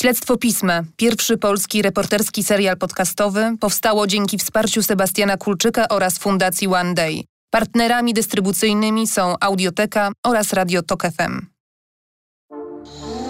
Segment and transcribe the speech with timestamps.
[0.00, 6.94] Śledztwo Pisma, pierwszy polski reporterski serial podcastowy, powstało dzięki wsparciu Sebastiana Kulczyka oraz Fundacji One
[6.94, 7.24] Day.
[7.50, 11.46] Partnerami dystrybucyjnymi są Audioteka oraz Radio Tok FM.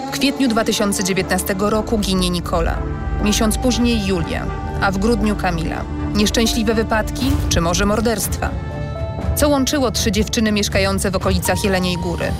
[0.07, 2.77] W kwietniu 2019 roku ginie Nikola.
[3.23, 4.45] Miesiąc później Julia,
[4.81, 5.85] a w grudniu Kamila.
[6.13, 8.49] Nieszczęśliwe wypadki, czy może morderstwa?
[9.35, 12.31] Co łączyło trzy dziewczyny mieszkające w okolicach Jeleniej Góry?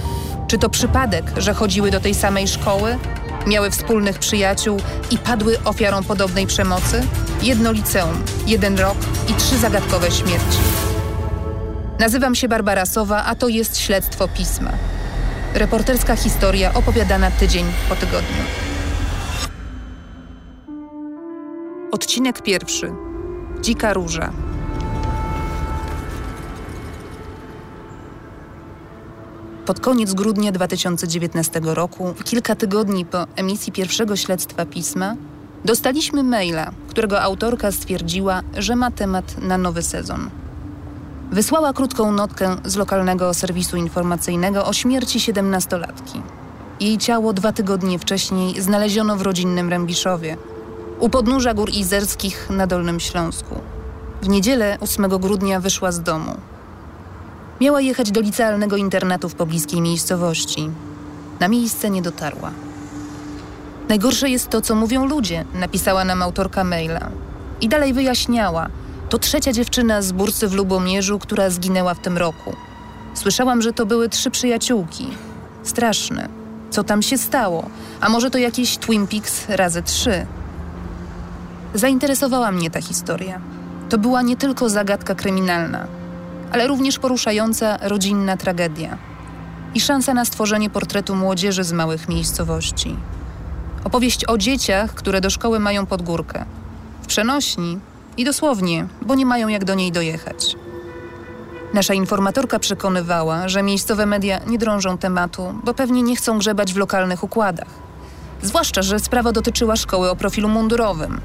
[0.48, 2.98] Czy to przypadek, że chodziły do tej samej szkoły,
[3.48, 4.80] miały wspólnych przyjaciół
[5.12, 7.08] i padły ofiarą podobnej przemocy?
[7.44, 8.98] Jedno liceum, jeden rok
[9.30, 10.58] i trzy zagadkowe śmierci.
[12.00, 14.72] Nazywam się Barbara Sowa, a to jest Śledztwo Pisma.
[15.54, 18.44] Reporterska historia opowiadana tydzień po tygodniu.
[21.92, 22.92] Odcinek pierwszy.
[23.62, 24.32] Dzika róża.
[29.66, 35.16] Pod koniec grudnia 2019 roku, kilka tygodni po emisji pierwszego śledztwa pisma,
[35.66, 40.30] dostaliśmy maila, którego autorka stwierdziła, że ma temat na nowy sezon.
[41.32, 46.22] Wysłała krótką notkę z lokalnego serwisu informacyjnego o śmierci siedemnastolatki.
[46.80, 50.38] Jej ciało dwa tygodnie wcześniej znaleziono w rodzinnym Rębiszowie,
[51.00, 53.56] u podnóża Gór Izerskich na Dolnym Śląsku.
[54.22, 56.38] W niedzielę 8 grudnia wyszła z domu.
[57.62, 60.70] Miała jechać do licealnego internatu w pobliskiej miejscowości.
[61.40, 62.52] Na miejsce nie dotarła.
[63.90, 67.10] Najgorsze jest to, co mówią ludzie, napisała nam autorka maila.
[67.62, 68.68] I dalej wyjaśniała.
[69.10, 72.56] To trzecia dziewczyna z bursy w Lubomierzu, która zginęła w tym roku.
[73.14, 75.08] Słyszałam, że to były trzy przyjaciółki.
[75.64, 76.30] Straszne.
[76.70, 77.70] Co tam się stało?
[78.00, 80.26] A może to jakieś Twin Peaks razy trzy?
[81.74, 83.42] Zainteresowała mnie ta historia.
[83.90, 85.88] To była nie tylko zagadka kryminalna,
[86.52, 88.98] ale również poruszająca rodzinna tragedia
[89.76, 92.96] i szansa na stworzenie portretu młodzieży z małych miejscowości.
[93.84, 96.46] Opowieść o dzieciach, które do szkoły mają pod górkę.
[97.02, 97.80] W przenośni
[98.18, 100.56] i dosłownie, bo nie mają jak do niej dojechać.
[101.74, 106.78] Nasza informatorka przekonywała, że miejscowe media nie drążą tematu, bo pewnie nie chcą grzebać w
[106.78, 107.68] lokalnych układach.
[108.42, 111.22] Zwłaszcza, że sprawa dotyczyła szkoły o profilu mundurowym.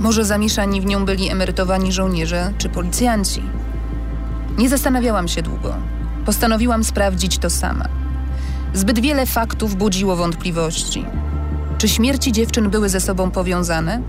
[0.00, 3.42] Może zamieszani w nią byli emerytowani żołnierze czy policjanci.
[4.58, 5.74] Nie zastanawiałam się długo.
[6.26, 7.84] Postanowiłam sprawdzić to sama.
[8.74, 11.04] Zbyt wiele faktów budziło wątpliwości.
[11.78, 14.00] Czy śmierci dziewczyn były ze sobą powiązane?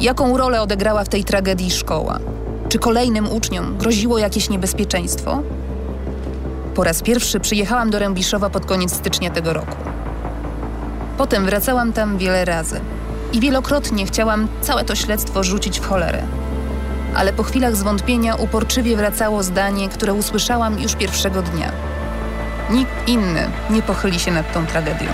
[0.00, 2.18] Jaką rolę odegrała w tej tragedii szkoła?
[2.68, 5.42] Czy kolejnym uczniom groziło jakieś niebezpieczeństwo?
[6.74, 9.76] Po raz pierwszy przyjechałam do Rębiszowa pod koniec stycznia tego roku.
[11.18, 12.80] Potem wracałam tam wiele razy
[13.32, 16.22] i wielokrotnie chciałam całe to śledztwo rzucić w cholerę
[17.18, 21.72] ale po chwilach zwątpienia uporczywie wracało zdanie, które usłyszałam już pierwszego dnia.
[22.70, 25.06] Nikt inny nie pochyli się nad tą tragedią.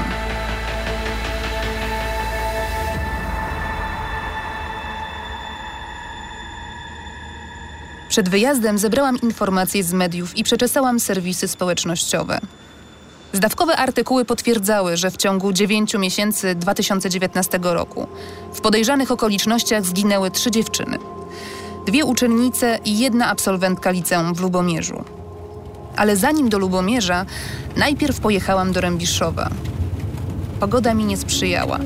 [8.09, 12.41] Przed wyjazdem zebrałam informacje z mediów i przeczesałam serwisy społecznościowe.
[13.33, 18.07] Zdawkowe artykuły potwierdzały, że w ciągu 9 miesięcy 2019 roku
[18.53, 20.99] w podejrzanych okolicznościach zginęły trzy dziewczyny–
[21.87, 25.05] dwie uczennice i jedna absolwentka liceum w Lubomierzu.
[25.97, 27.27] Ale zanim do Lubomierza,
[27.77, 29.51] najpierw pojechałam do Rębiszowa.
[30.61, 31.79] Pogoda mi nie sprzyjała.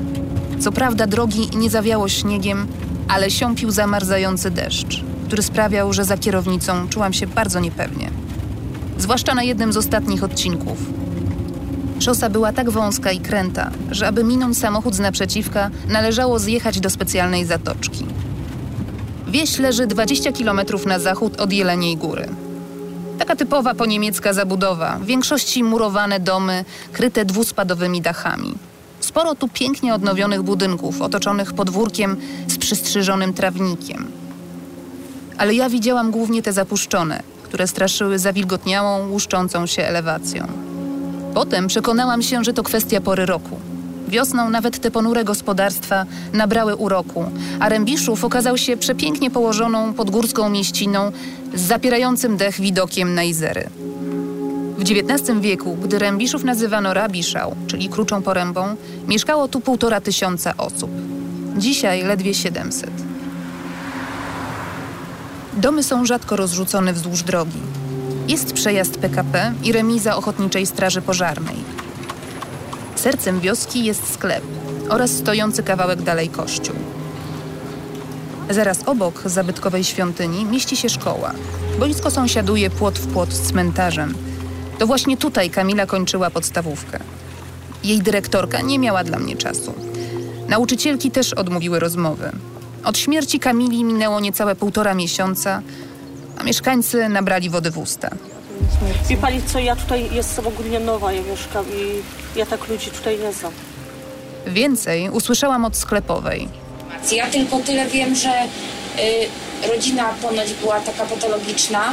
[0.60, 2.66] Co prawda drogi nie zawiało śniegiem,
[3.08, 8.10] ale siąpił zamarzający deszcz, który sprawiał, że za kierownicą czułam się bardzo niepewnie.
[8.98, 10.78] Zwłaszcza na jednym z ostatnich odcinków.
[11.98, 16.91] Szosa była tak wąska i kręta, że aby minąć samochód z naprzeciwka, należało zjechać do
[16.91, 18.06] specjalnej zatoczki.
[19.28, 22.28] Wieś leży 20 km na zachód od Jeleniej Góry.
[23.18, 28.54] Taka typowa poniemiecka zabudowa, w większości murowane domy, kryte dwuspadowymi dachami.
[29.00, 32.16] Sporo tu pięknie odnowionych budynków, otoczonych podwórkiem
[32.46, 34.06] z przystrzyżonym trawnikiem.
[35.38, 40.46] Ale ja widziałam głównie te zapuszczone, które straszyły zawilgotniałą, łuszczącą się elewacją.
[41.34, 43.60] Potem przekonałam się, że to kwestia pory roku.
[44.08, 47.25] Wiosną nawet te ponure gospodarstwa nabrały uroku,
[47.60, 51.12] a Rębiszów okazał się przepięknie położoną podgórską mieściną
[51.55, 53.69] z zapierającym dech widokiem na Izery.
[54.78, 58.76] W XIX wieku, gdy Rębiszów nazywano Rabiszał, czyli Kruczą Porębą,
[59.08, 60.90] mieszkało tu półtora tysiąca osób.
[61.56, 62.90] Dzisiaj ledwie 700.
[65.56, 67.58] Domy są rzadko rozrzucone wzdłuż drogi.
[68.28, 71.77] Jest przejazd PKP i remiza Ochotniczej Straży Pożarnej.
[72.98, 74.44] Sercem wioski jest sklep
[74.88, 76.76] oraz stojący kawałek dalej kościół.
[78.50, 81.32] Zaraz obok zabytkowej świątyni mieści się szkoła.
[81.78, 84.14] Boisko sąsiaduje płot w płot z cmentarzem.
[84.78, 86.98] To właśnie tutaj Kamila kończyła podstawówkę.
[87.84, 89.74] Jej dyrektorka nie miała dla mnie czasu.
[90.48, 92.30] Nauczycielki też odmówiły rozmowy.
[92.84, 95.62] Od śmierci Kamili minęło niecałe półtora miesiąca,
[96.38, 98.10] a mieszkańcy nabrali wody w usta.
[99.09, 102.03] Wie pani co, ja tutaj jestem ogólnie nowa, ja mieszkam i
[102.38, 103.53] ja tak ludzi tutaj nie znam.
[104.47, 106.49] Więcej usłyszałam od sklepowej.
[107.12, 108.31] Ja tylko tyle wiem, że
[109.65, 111.93] y, rodzina ponoć była taka patologiczna,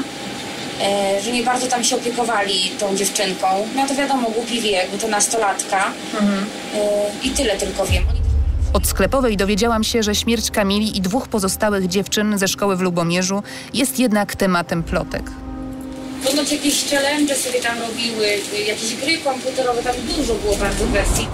[1.20, 3.48] y, że nie bardzo tam się opiekowali tą dziewczynką.
[3.76, 5.86] No to wiadomo, głupi wiek, bo to nastolatka.
[5.88, 8.04] Y, I tyle tylko wiem.
[8.74, 13.44] Od sklepowej dowiedziałam się, że śmierć Kamili i dwóch pozostałych dziewczyn ze szkoły w Lubomierzu
[13.74, 15.24] jest jednak tematem plotek.
[16.26, 18.28] Ponoć jakieś challenge sobie tam robiły,
[18.68, 21.28] jakieś gry komputerowe, tam dużo było bardzo wersji.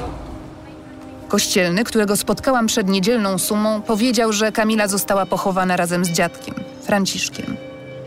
[1.27, 7.57] Kościelny, którego spotkałam przed niedzielną sumą, powiedział, że Kamila została pochowana razem z dziadkiem, Franciszkiem.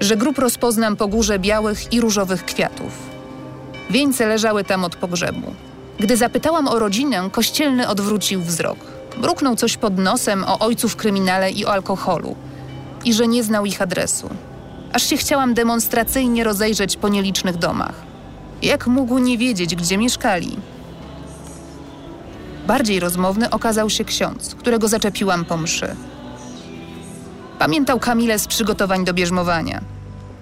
[0.00, 2.92] Że grób rozpoznam po górze białych i różowych kwiatów.
[3.90, 5.54] Wieńce leżały tam od pogrzebu.
[6.00, 8.78] Gdy zapytałam o rodzinę, kościelny odwrócił wzrok.
[9.18, 12.36] Mruknął coś pod nosem o ojcu w kryminale i o alkoholu.
[13.04, 14.30] I że nie znał ich adresu.
[14.94, 17.94] Aż się chciałam demonstracyjnie rozejrzeć po nielicznych domach.
[18.62, 20.56] Jak mógł nie wiedzieć, gdzie mieszkali?
[22.66, 25.96] Bardziej rozmowny okazał się ksiądz, którego zaczepiłam po mszy.
[27.58, 29.80] Pamiętał Kamilę z przygotowań do bierzmowania.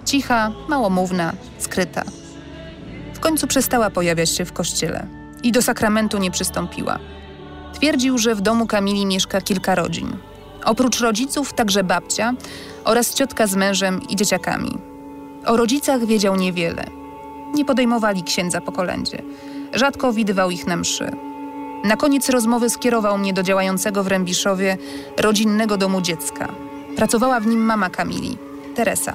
[0.05, 2.03] Cicha, małomówna, skryta.
[3.13, 5.07] W końcu przestała pojawiać się w kościele
[5.43, 6.99] i do sakramentu nie przystąpiła.
[7.73, 10.17] Twierdził, że w domu Kamili mieszka kilka rodzin.
[10.65, 12.33] Oprócz rodziców także babcia
[12.83, 14.77] oraz ciotka z mężem i dzieciakami.
[15.45, 16.85] O rodzicach wiedział niewiele.
[17.53, 19.21] Nie podejmowali księdza po kolędzie.
[19.73, 21.11] Rzadko widywał ich na mszy.
[21.83, 24.77] Na koniec rozmowy skierował mnie do działającego w Rębiszowie
[25.17, 26.47] rodzinnego domu dziecka.
[26.95, 28.37] Pracowała w nim mama Kamili,
[28.75, 29.13] Teresa.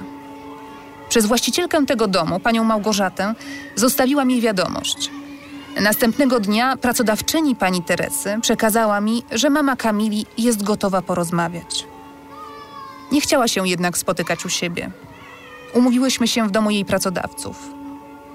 [1.09, 3.33] Przez właścicielkę tego domu, panią Małgorzatę,
[3.75, 5.11] zostawiła mi wiadomość.
[5.81, 11.87] Następnego dnia pracodawczyni pani Teresy przekazała mi, że mama Kamili jest gotowa porozmawiać.
[13.11, 14.91] Nie chciała się jednak spotykać u siebie.
[15.73, 17.57] Umówiłyśmy się w domu jej pracodawców.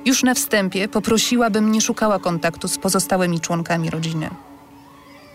[0.05, 4.31] Już na wstępie poprosiła, bym nie szukała kontaktu z pozostałymi członkami rodziny.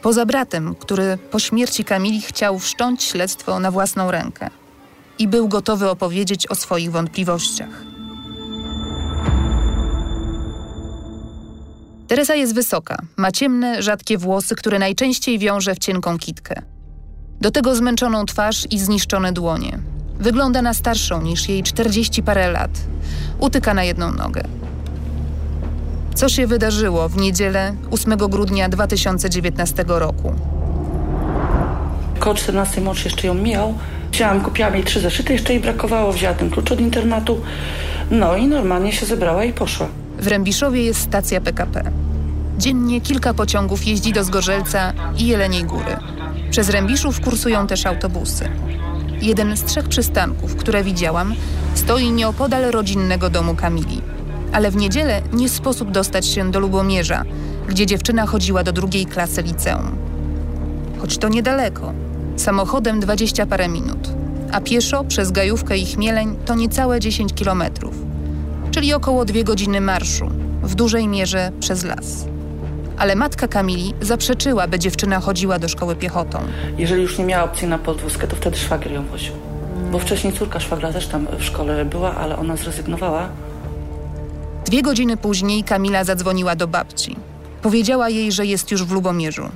[0.01, 4.49] Poza bratem, który po śmierci Kamili chciał wszcząć śledztwo na własną rękę
[5.19, 7.83] i był gotowy opowiedzieć o swoich wątpliwościach.
[12.07, 16.61] Teresa jest wysoka, ma ciemne, rzadkie włosy, które najczęściej wiąże w cienką kitkę.
[17.41, 19.79] Do tego zmęczoną twarz i zniszczone dłonie.
[20.19, 22.71] Wygląda na starszą niż jej 40 parę lat.
[23.39, 24.43] Utyka na jedną nogę.
[26.15, 30.33] Co się wydarzyło w niedzielę 8 grudnia 2019 roku?
[32.19, 33.73] Koło 14 mąż jeszcze ją mijał.
[34.11, 37.41] Wzięłam, kupiłam jej trzy zeszyty, jeszcze jej brakowało, wzięła ten klucz od internatu.
[38.11, 39.87] No i normalnie się zebrała i poszła.
[40.19, 41.91] W Rębiszowie jest stacja PKP.
[42.57, 45.97] Dziennie kilka pociągów jeździ do Zgorzelca i Jeleniej Góry.
[46.49, 48.49] Przez Rębiszów kursują też autobusy.
[49.21, 51.35] Jeden z trzech przystanków, które widziałam,
[51.75, 54.01] stoi nieopodal rodzinnego domu Kamili.
[54.51, 57.23] Ale w niedzielę nie sposób dostać się do Lubomierza,
[57.67, 59.97] gdzie dziewczyna chodziła do drugiej klasy liceum.
[61.01, 61.93] Choć to niedaleko.
[62.35, 64.09] Samochodem 20 parę minut,
[64.51, 67.95] a pieszo przez Gajówkę i Chmieleń to niecałe 10 kilometrów,
[68.71, 70.29] czyli około dwie godziny marszu,
[70.63, 72.25] w dużej mierze przez las.
[72.99, 76.39] Ale matka Kamili zaprzeczyła, by dziewczyna chodziła do szkoły piechotą.
[76.77, 79.33] Jeżeli już nie miała opcji na podwózkę, to wtedy szwagier ją woził.
[79.91, 83.29] Bo wcześniej córka szwagra też tam w szkole była, ale ona zrezygnowała.
[84.65, 87.15] Dwie godziny później Kamila zadzwoniła do babci.
[87.61, 89.49] Powiedziała jej, że jest już w Lubomierzu.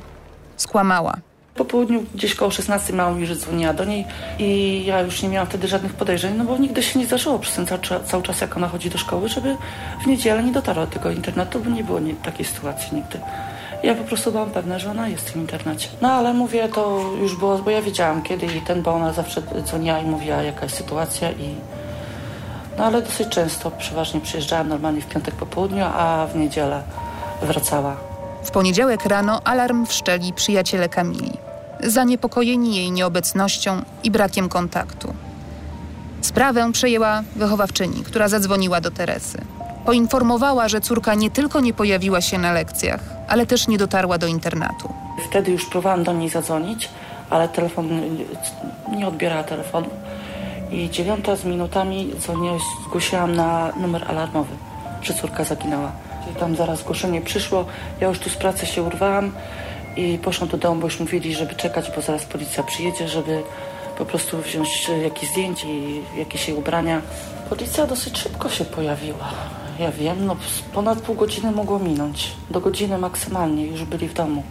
[0.58, 1.18] Skłamała.
[1.56, 4.06] Po południu gdzieś koło 16 mama mi, że dzwoniła do niej
[4.40, 7.56] i ja już nie miałam wtedy żadnych podejrzeń, no bo nigdy się nie zdarzyło przez
[7.56, 9.58] ten cały, cały czas, jak ona chodzi do szkoły, żeby
[10.04, 13.20] w niedzielę nie dotarła do tego internetu, bo nie było nie, takiej sytuacji nigdy.
[13.84, 15.90] Ja po prostu byłam pewna, że ona jest w tym internecie.
[16.02, 19.42] No ale mówię, to już było, bo ja wiedziałam kiedy i ten, bo ona zawsze
[19.64, 21.56] dzwoniła i mówiła jaka jest sytuacja i...
[22.78, 26.84] No ale dosyć często, przeważnie przyjeżdżałam normalnie w piątek po południu, a w niedzielę
[27.42, 28.13] wracała.
[28.44, 31.32] W poniedziałek rano alarm wszczeli przyjaciele Kamili.
[31.84, 35.14] Zaniepokojeni jej nieobecnością i brakiem kontaktu.
[36.22, 39.38] Sprawę przejęła wychowawczyni, która zadzwoniła do Teresy.
[39.86, 44.28] Poinformowała, że córka nie tylko nie pojawiła się na lekcjach, ale też nie dotarła do
[44.28, 44.94] internatu.
[45.30, 46.90] Wtedy już próbowałam do niej zadzwonić,
[47.30, 47.90] ale telefon
[48.98, 49.90] nie odbierała telefonu.
[50.72, 52.58] I dziewiąta z minutami dzwonię,
[52.88, 54.56] zgłosiłam na numer alarmowy,
[55.02, 55.92] że córka zaginęła.
[56.40, 57.66] Tam zaraz zgłoszenie przyszło,
[58.02, 59.32] ja już tu z pracy się urwałam
[59.96, 63.44] i poszłam do domu, bo już mówili, żeby czekać, bo zaraz policja przyjedzie, żeby
[63.98, 67.02] po prostu wziąć e, jakieś zdjęcie i jakieś jej ubrania.
[67.50, 69.30] Policja dosyć szybko się pojawiła.
[69.80, 70.36] Ja wiem, no
[70.74, 72.32] ponad pół godziny mogło minąć.
[72.50, 74.44] Do godziny maksymalnie już byli w domu.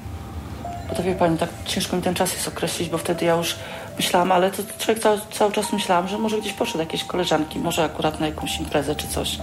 [0.89, 3.57] Bo to wie pani, tak ciężko mi ten czas jest określić, bo wtedy ja już
[3.97, 7.85] myślałam, ale to człowiek cały, cały czas myślałam, że może gdzieś poszedł jakieś koleżanki, może
[7.85, 9.39] akurat na jakąś imprezę czy coś.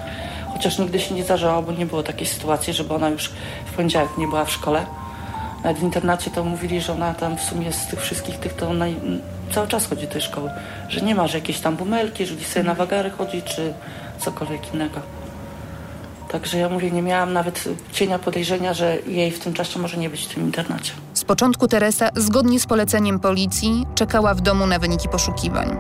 [0.54, 3.32] Chociaż nigdy się nie zdarzało, bo nie było takiej sytuacji, żeby ona już
[3.66, 4.86] w poniedziałek nie była w szkole.
[5.64, 8.72] Nawet w internacie to mówili, że ona tam w sumie z tych wszystkich tych, to
[9.54, 10.52] cały czas chodzi do tej szkoły.
[10.90, 13.74] Że nie ma, że jakieś tam bumelki, że gdzieś sobie na wagary chodzi, czy
[14.20, 15.00] cokolwiek innego.
[16.32, 20.10] Także ja mówię, nie miałam nawet cienia podejrzenia, że jej w tym czasie może nie
[20.10, 20.92] być w tym internacie.
[21.14, 25.78] Z początku Teresa, zgodnie z poleceniem policji, czekała w domu na wyniki poszukiwań.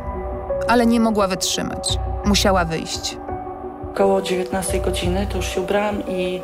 [0.67, 1.97] Ale nie mogła wytrzymać.
[2.25, 3.17] Musiała wyjść.
[3.93, 6.41] Około 19 godziny to już się ubrałam i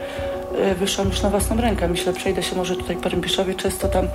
[0.58, 1.88] e, wyszłam już na własną rękę.
[1.88, 3.56] Myślę, przejdę się może tutaj po Rębiszowie.
[3.56, 4.08] Często tam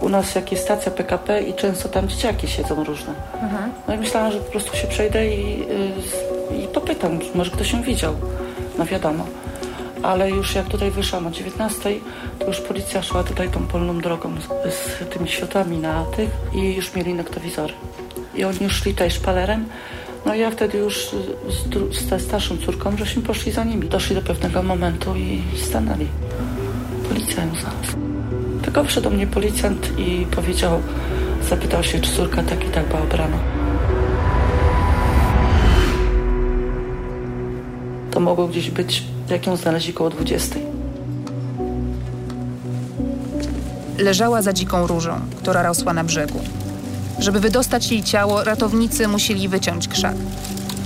[0.00, 3.14] u nas jak jest stacja PKP i często tam dzieciaki siedzą różne.
[3.42, 3.72] Mhm.
[3.88, 5.62] No i myślałam, że po prostu się przejdę i,
[6.50, 8.14] e, i popytam, może ktoś ją widział
[8.78, 9.26] no wiadomo.
[10.02, 11.90] Ale już jak tutaj wyszłam o 19,
[12.38, 16.74] to już policja szła tutaj tą polną drogą z, z tymi światłami na tych i
[16.74, 17.72] już mieli noktowizory.
[18.34, 19.66] I oni już szli tutaj szpalerem.
[20.26, 21.10] No ja wtedy już
[21.48, 23.88] z, z, starszą córką, żeśmy poszli za nimi.
[23.88, 26.06] Doszli do pewnego momentu i stanęli.
[27.08, 28.00] Policja ją znalazła.
[28.62, 30.82] Tylko wszedł do mnie policjant i powiedział,
[31.48, 33.38] zapytał się, czy córka tak i tak była obrana.
[38.18, 40.56] to mogło gdzieś być, jak ją znaleźli koło 20.
[43.98, 46.40] Leżała za dziką różą, która rosła na brzegu.
[47.18, 50.14] Żeby wydostać jej ciało, ratownicy musieli wyciąć krzak.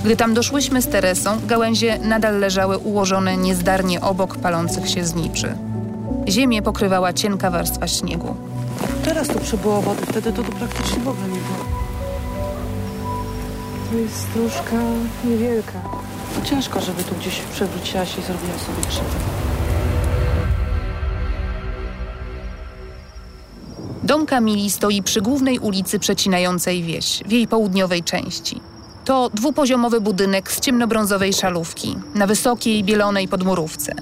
[0.03, 5.55] Gdy tam doszłyśmy z Teresą, gałęzie nadal leżały ułożone niezdarnie obok palących się zniczy.
[6.27, 8.35] Ziemię pokrywała cienka warstwa śniegu.
[9.05, 11.65] Teraz tu przybyło wody, wtedy to tu praktycznie w ogóle nie było.
[13.91, 14.75] To jest stróżka
[15.23, 15.81] niewielka.
[16.39, 19.42] No ciężko, żeby tu gdzieś przewróciła się i zrobiła sobie krzywdę.
[24.13, 28.61] Dom Kamili stoi przy głównej ulicy przecinającej wieś, w jej południowej części.
[29.05, 33.95] To dwupoziomowy budynek z ciemnobrązowej szalówki, na wysokiej, bielonej podmurówce.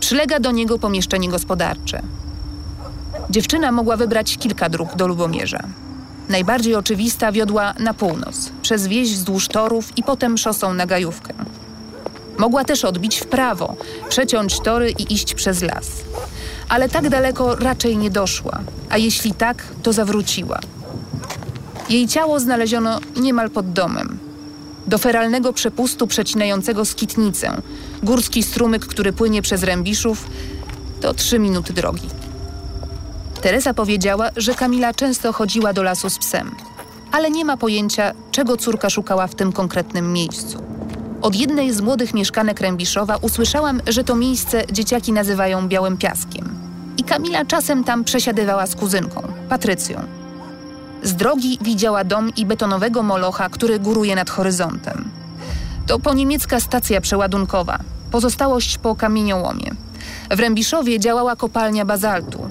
[0.00, 2.02] Przylega do niego pomieszczenie gospodarcze.
[3.30, 5.62] Dziewczyna mogła wybrać kilka dróg do Lubomierza.
[6.28, 11.34] Najbardziej oczywista wiodła na północ, przez wieś wzdłuż torów i potem szosą na Gajówkę.
[12.38, 13.76] Mogła też odbić w prawo,
[14.08, 15.86] przeciąć tory i iść przez las.
[16.68, 20.58] Ale tak daleko raczej nie doszła, a jeśli tak, to zawróciła.
[21.88, 24.18] Jej ciało znaleziono niemal pod domem.
[24.86, 27.62] Do feralnego przepustu przecinającego skitnicę,
[28.02, 30.26] górski strumyk, który płynie przez Rębiszów,
[31.00, 32.08] to trzy minuty drogi.
[33.40, 36.50] Teresa powiedziała, że Kamila często chodziła do lasu z psem,
[37.12, 40.71] ale nie ma pojęcia, czego córka szukała w tym konkretnym miejscu.
[41.22, 46.48] Od jednej z młodych mieszkanek Rębiszowa usłyszałam, że to miejsce dzieciaki nazywają Białym Piaskiem.
[46.96, 50.00] I Kamila czasem tam przesiadywała z kuzynką, Patrycją.
[51.02, 55.10] Z drogi widziała dom i betonowego molocha, który góruje nad horyzontem.
[55.86, 57.78] To poniemiecka stacja przeładunkowa,
[58.10, 59.70] pozostałość po kamieniołomie.
[60.30, 62.48] W Rębiszowie działała kopalnia bazaltu.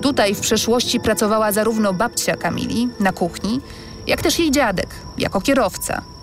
[0.00, 3.60] Tutaj w przeszłości pracowała zarówno babcia Kamili na kuchni,
[4.06, 6.02] jak też jej dziadek jako kierowca–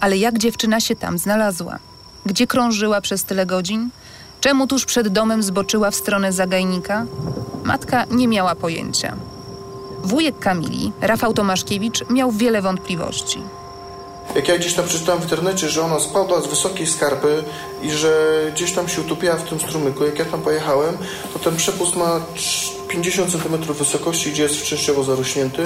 [0.00, 1.78] ale jak dziewczyna się tam znalazła?
[2.26, 3.90] Gdzie krążyła przez tyle godzin?
[4.40, 7.06] Czemu tuż przed domem zboczyła w stronę zagajnika?
[7.64, 9.16] Matka nie miała pojęcia.
[10.04, 13.38] Wujek Kamili, Rafał Tomaszkiewicz, miał wiele wątpliwości.
[14.34, 17.44] Jak ja gdzieś tam przeczytałem w internecie, że ona spadła z wysokiej skarpy
[17.82, 20.98] i że gdzieś tam się utopiła w tym strumyku, jak ja tam pojechałem,
[21.32, 22.20] to ten przepust ma
[22.88, 25.62] 50 cm wysokości, gdzie jest częściowo zarośnięty.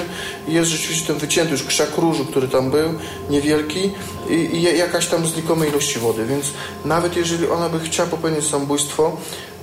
[0.48, 2.94] I jest rzeczywiście ten wycięty już krzak różu, który tam był,
[3.30, 3.90] niewielki.
[4.30, 6.44] I, i jakaś tam znikomej ilości wody, więc
[6.84, 9.16] nawet jeżeli ona by chciała popełnić samobójstwo,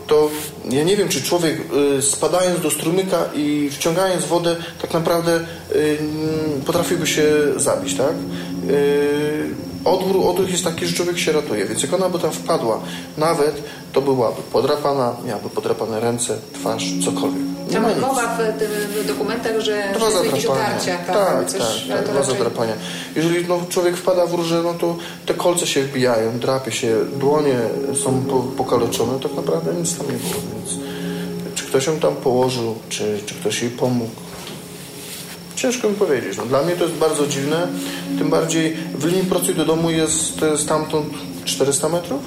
[0.08, 0.30] to
[0.70, 1.62] ja nie wiem, czy człowiek
[1.98, 5.40] y, spadając do strumyka i wciągając wodę, tak naprawdę
[5.76, 5.98] y,
[6.66, 7.24] potrafiłby się
[7.56, 8.14] zabić, tak?
[9.86, 12.80] Odwrót, odruch jest taki, że człowiek się ratuje, więc jak ona by tam wpadła,
[13.18, 17.50] nawet to byłaby podrapana, miałaby podrapane ręce, twarz, cokolwiek.
[17.72, 18.64] Tam mowa w,
[19.04, 20.08] w, dokumentach, że, dwa
[20.54, 20.98] otarcia.
[20.98, 22.74] Tak, tak, coś, tak, tak dwa zadrapania.
[23.16, 24.96] Jeżeli no, człowiek wpada w róże, no to
[25.26, 27.56] te kolce się wbijają, drapie się, dłonie
[28.04, 30.80] są po, pokaleczone, tak naprawdę nic tam nie było, więc
[31.56, 34.12] czy ktoś ją tam położył, czy, czy ktoś jej pomógł,
[35.60, 36.38] Ciężko mi powiedzieć.
[36.38, 37.68] No, dla mnie to jest bardzo dziwne.
[38.18, 41.08] Tym bardziej w linii procy do domu jest stamtąd
[41.46, 42.22] 400 metrów.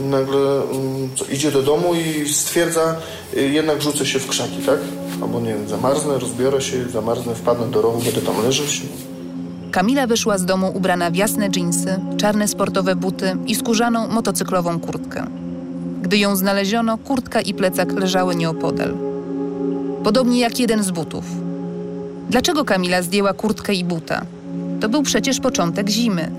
[0.00, 2.96] I nagle um, co, idzie do domu i stwierdza,
[3.36, 4.78] y, jednak rzucę się w krzaki, tak?
[5.22, 8.82] Albo nie wiem, zamarznę, rozbiorę się, zamarznę, wpadnę do rowu, będę tam leżeć.
[9.70, 15.26] Kamila wyszła z domu ubrana w jasne dżinsy, czarne sportowe buty i skórzaną motocyklową kurtkę.
[16.02, 18.94] Gdy ją znaleziono, kurtka i plecak leżały nieopodal.
[20.04, 21.45] Podobnie jak jeden z butów.
[22.30, 24.22] Dlaczego Kamila zdjęła kurtkę i buta?
[24.80, 26.30] To był przecież początek zimy.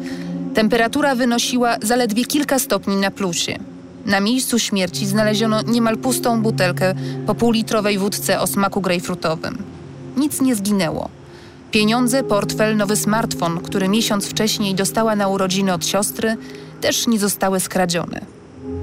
[0.53, 3.60] Temperatura wynosiła zaledwie kilka stopni na plusie.
[4.06, 6.94] Na miejscu śmierci znaleziono niemal pustą butelkę
[7.25, 9.58] po półlitrowej wódce o smaku grejpfrutowym.
[10.17, 11.10] Nic nie zginęło.
[11.72, 16.38] Pieniądze, portfel, nowy smartfon, który miesiąc wcześniej dostała na urodziny od siostry,
[16.82, 18.22] też nie zostały skradzione.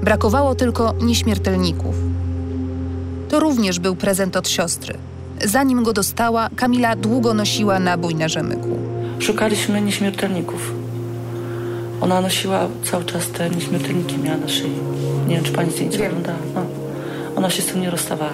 [0.03, 1.95] Brakowało tylko nieśmiertelników.
[3.29, 4.97] To również był prezent od siostry.
[5.43, 8.69] Zanim go dostała, Kamila długo nosiła nabój na rzemyku.
[9.19, 10.73] Szukaliśmy nieśmiertelników.
[12.01, 14.71] Ona nosiła cały czas te nieśmiertelniki, miała na szyi.
[15.27, 16.07] Nie wiem, czy pani zdjęcie Wiem.
[16.07, 16.37] oglądała.
[16.55, 16.61] No.
[17.35, 18.31] Ona się z tym nie rozstawała.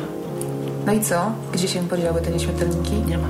[0.86, 1.32] No i co?
[1.54, 2.94] Gdzie się podziały te nieśmiertelniki?
[3.08, 3.28] Nie ma.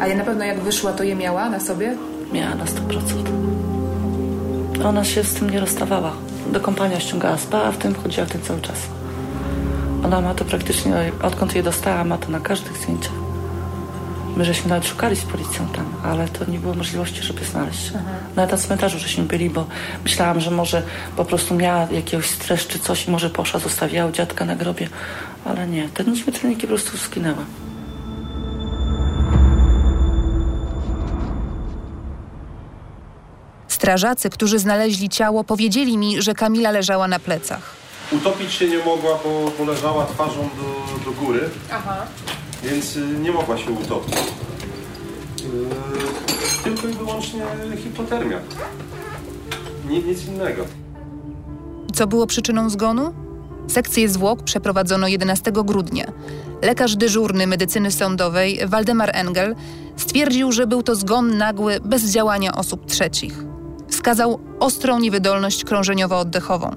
[0.00, 1.96] Ale na pewno jak wyszła, to je miała na sobie?
[2.32, 2.68] Miała na 100%.
[4.84, 6.12] Ona się z tym nie rozstawała.
[6.52, 8.76] Do kompania ściągała, spała w tym, chodziła w tym cały czas.
[10.04, 13.12] Ona ma to praktycznie, odkąd je dostała, ma to na każdych zdjęciach.
[14.36, 17.92] My żeśmy nawet szukali z policją tam, ale to nie było możliwości, żeby znaleźć.
[18.36, 19.66] Nawet na cmentarzu żeśmy byli, bo
[20.04, 20.82] myślałam, że może
[21.16, 24.88] po prostu miała jakiegoś stres czy coś i może poszła, zostawiła u dziadka na grobie.
[25.44, 27.44] Ale nie, te nieśmiertelniki po prostu skinęły.
[33.68, 37.80] Strażacy, którzy znaleźli ciało, powiedzieli mi, że Kamila leżała na plecach.
[38.12, 41.96] Utopić się nie mogła, bo, bo leżała twarzą do, do góry, Aha.
[42.62, 44.14] więc y, nie mogła się utopić.
[44.14, 44.22] Yy,
[46.64, 47.42] tylko i wyłącznie
[47.84, 48.38] hipotermia.
[49.88, 50.64] Ni- nic innego.
[51.94, 53.14] Co było przyczyną zgonu?
[53.68, 56.12] Sekcję zwłok przeprowadzono 11 grudnia.
[56.62, 59.54] Lekarz dyżurny medycyny sądowej Waldemar Engel
[59.96, 63.44] stwierdził, że był to zgon nagły bez działania osób trzecich.
[63.88, 66.74] Wskazał ostrą niewydolność krążeniowo-oddechową.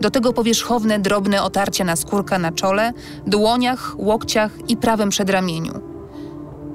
[0.00, 2.92] Do tego powierzchowne, drobne otarcia na skórka na czole,
[3.26, 5.80] dłoniach, łokciach i prawym przedramieniu.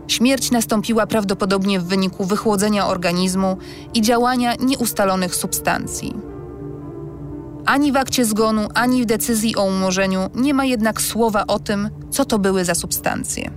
[0.08, 3.58] Śmierć nastąpiła prawdopodobnie w wyniku wychłodzenia organizmu
[3.94, 6.16] i działania nieustalonych substancji.
[7.66, 11.90] Ani w akcie zgonu, ani w decyzji o umorzeniu nie ma jednak słowa o tym,
[12.10, 13.52] co to były za substancje.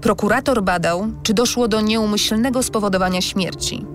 [0.00, 3.86] Prokurator badał, czy doszło do nieumyślnego spowodowania śmierci.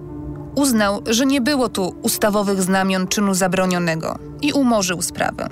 [0.57, 5.49] Uznał, że nie było tu ustawowych znamion czynu zabronionego i umorzył sprawę.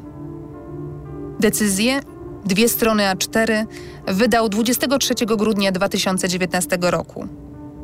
[1.39, 2.00] Decyzję,
[2.46, 3.65] dwie strony A4,
[4.08, 7.28] wydał 23 grudnia 2019 roku.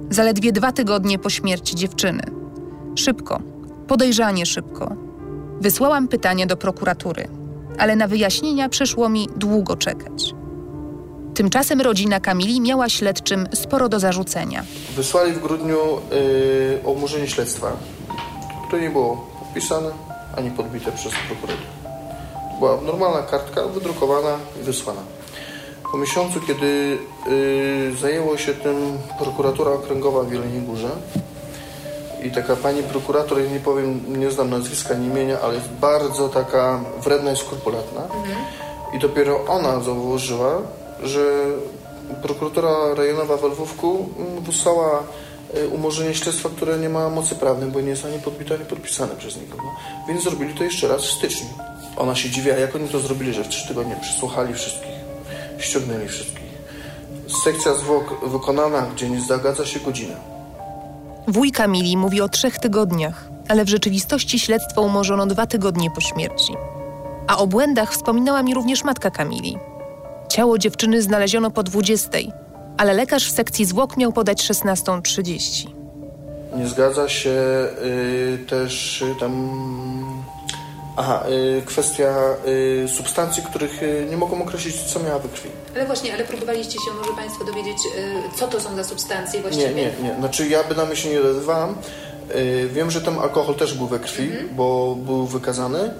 [0.10, 2.24] Zaledwie dwa tygodnie po śmierci dziewczyny.
[2.96, 3.42] Szybko,
[3.88, 4.96] podejrzanie szybko.
[5.60, 7.28] Wysłałam pytanie do prokuratury,
[7.78, 10.34] ale na wyjaśnienia przyszło mi długo czekać.
[11.42, 14.64] Tymczasem rodzina Kamili miała śledczym sporo do zarzucenia.
[14.96, 17.72] Wysłali w grudniu yy, o umorzenie śledztwa,
[18.68, 19.90] które nie było podpisane
[20.38, 21.70] ani podbite przez prokuratora.
[22.60, 25.02] Była normalna kartka wydrukowana i wysłana.
[25.92, 30.90] Po miesiącu, kiedy yy, zajęło się tym prokuratura okręgowa w Jeleniej Górze
[32.24, 36.30] i taka pani prokurator, ja nie powiem, nie znam nazwiska, nie imienia, ale jest bardzo
[36.30, 38.02] taka wredna i skrupulatna.
[38.94, 40.62] I dopiero ona zauważyła,
[41.04, 41.46] że
[42.22, 45.04] prokuratura rejonowa w Lwówku mm, wysłała
[45.58, 49.16] y, umorzenie śledztwa, które nie ma mocy prawnej, bo nie jest ani podbite, ani podpisane
[49.16, 49.64] przez nikogo.
[50.08, 51.50] Więc zrobili to jeszcze raz w styczniu.
[51.98, 54.92] Ona się dziwiła, jak oni to zrobili, że w trzy tygodnie przesłuchali wszystkich,
[55.60, 56.52] ściągnęli wszystkich.
[57.44, 60.16] Sekcja zwłok wykonana, gdzie nie zagadza się godzina.
[61.28, 66.54] Wuj Kamili mówi o trzech tygodniach, ale w rzeczywistości śledztwo umorzono dwa tygodnie po śmierci.
[67.28, 69.58] A o błędach wspominała mi również matka Kamili.
[70.32, 72.10] Ciało dziewczyny znaleziono po 20,
[72.78, 75.68] ale lekarz w sekcji zwłok miał podać 16.30.
[76.58, 79.52] Nie zgadza się y, też y, tam.
[80.98, 81.24] Aha,
[81.60, 82.16] y, kwestia
[82.48, 85.50] y, substancji, których y, nie mogą określić, co miała we krwi.
[85.76, 87.78] Ale właśnie, ale próbowaliście się może Państwo dowiedzieć,
[88.34, 89.68] y, co to są za substancje właściwie?
[89.68, 90.16] Nie, nie, nie.
[90.20, 91.76] Znaczy ja bynajmniej się nie dodawałem.
[92.36, 95.92] Y, wiem, że tam alkohol też był we krwi, bo był wykazany, y,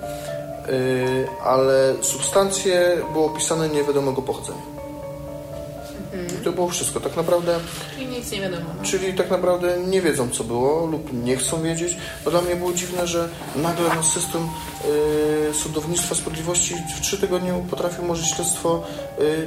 [1.44, 4.62] ale substancje było opisane niewiadomego pochodzenia.
[6.42, 7.00] I to było wszystko.
[7.00, 7.60] Tak naprawdę,
[7.96, 8.66] Czyli nic nie wiadomo.
[8.84, 11.98] czyli tak naprawdę nie wiedzą, co było lub nie chcą wiedzieć.
[12.26, 14.42] Bo dla mnie było dziwne, że nagle nasz system
[15.52, 18.84] y, sądownictwa sprawiedliwości w trzy tygodnie potrafił umorzyć śledztwo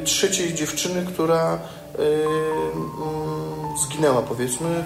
[0.01, 1.59] y, trzeciej dziewczyny, która y,
[3.77, 4.85] zginęła, powiedzmy,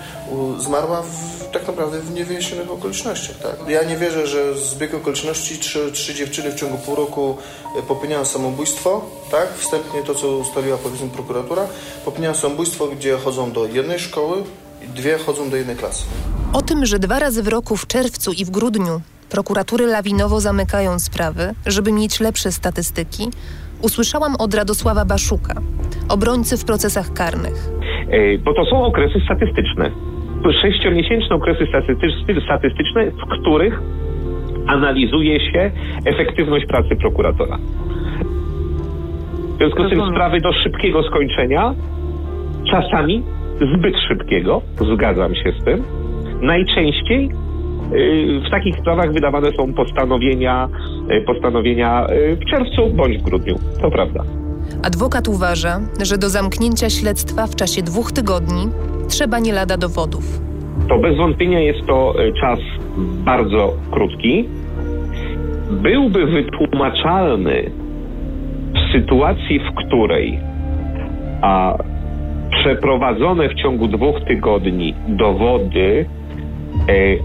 [0.58, 3.36] zmarła w, tak naprawdę w niewyjaśnionych okolicznościach.
[3.38, 3.68] Tak?
[3.68, 7.36] Ja nie wierzę, że zbieg okoliczności trzy, trzy dziewczyny w ciągu pół roku
[7.78, 9.54] y, popełniają samobójstwo, tak?
[9.58, 11.66] Wstępnie to, co ustaliła powiedzmy prokuratura,
[12.04, 14.44] popełniają samobójstwo, gdzie chodzą do jednej szkoły
[14.94, 16.04] dwie chodzą do jednej klasy.
[16.52, 20.98] O tym, że dwa razy w roku, w czerwcu i w grudniu, prokuratury lawinowo zamykają
[20.98, 23.30] sprawy, żeby mieć lepsze statystyki,
[23.82, 25.54] Usłyszałam od Radosława Baszuka,
[26.08, 27.68] obrońcy w procesach karnych.
[28.10, 29.90] E, bo to są okresy statystyczne.
[30.62, 31.66] Sześciomiesięczne okresy
[32.44, 33.80] statystyczne, w których
[34.66, 35.70] analizuje się
[36.04, 37.58] efektywność pracy prokuratora.
[39.54, 41.74] W związku z tym sprawy do szybkiego skończenia,
[42.70, 43.22] czasami
[43.74, 44.62] zbyt szybkiego,
[44.94, 45.84] zgadzam się z tym,
[46.40, 47.30] najczęściej
[48.46, 50.68] w takich sprawach wydawane są postanowienia,
[51.11, 53.59] y, postanowienia y, w czerwcu bądź w grudniu.
[53.83, 54.24] To prawda.
[54.83, 58.68] Adwokat uważa, że do zamknięcia śledztwa w czasie dwóch tygodni
[59.09, 60.40] trzeba nie lada dowodów.
[60.88, 62.59] To bez wątpienia jest to czas
[63.24, 64.48] bardzo krótki.
[65.70, 67.70] Byłby wytłumaczalny
[68.74, 70.38] w sytuacji, w której
[71.42, 71.79] a
[72.51, 76.07] przeprowadzone w ciągu dwóch tygodni dowody,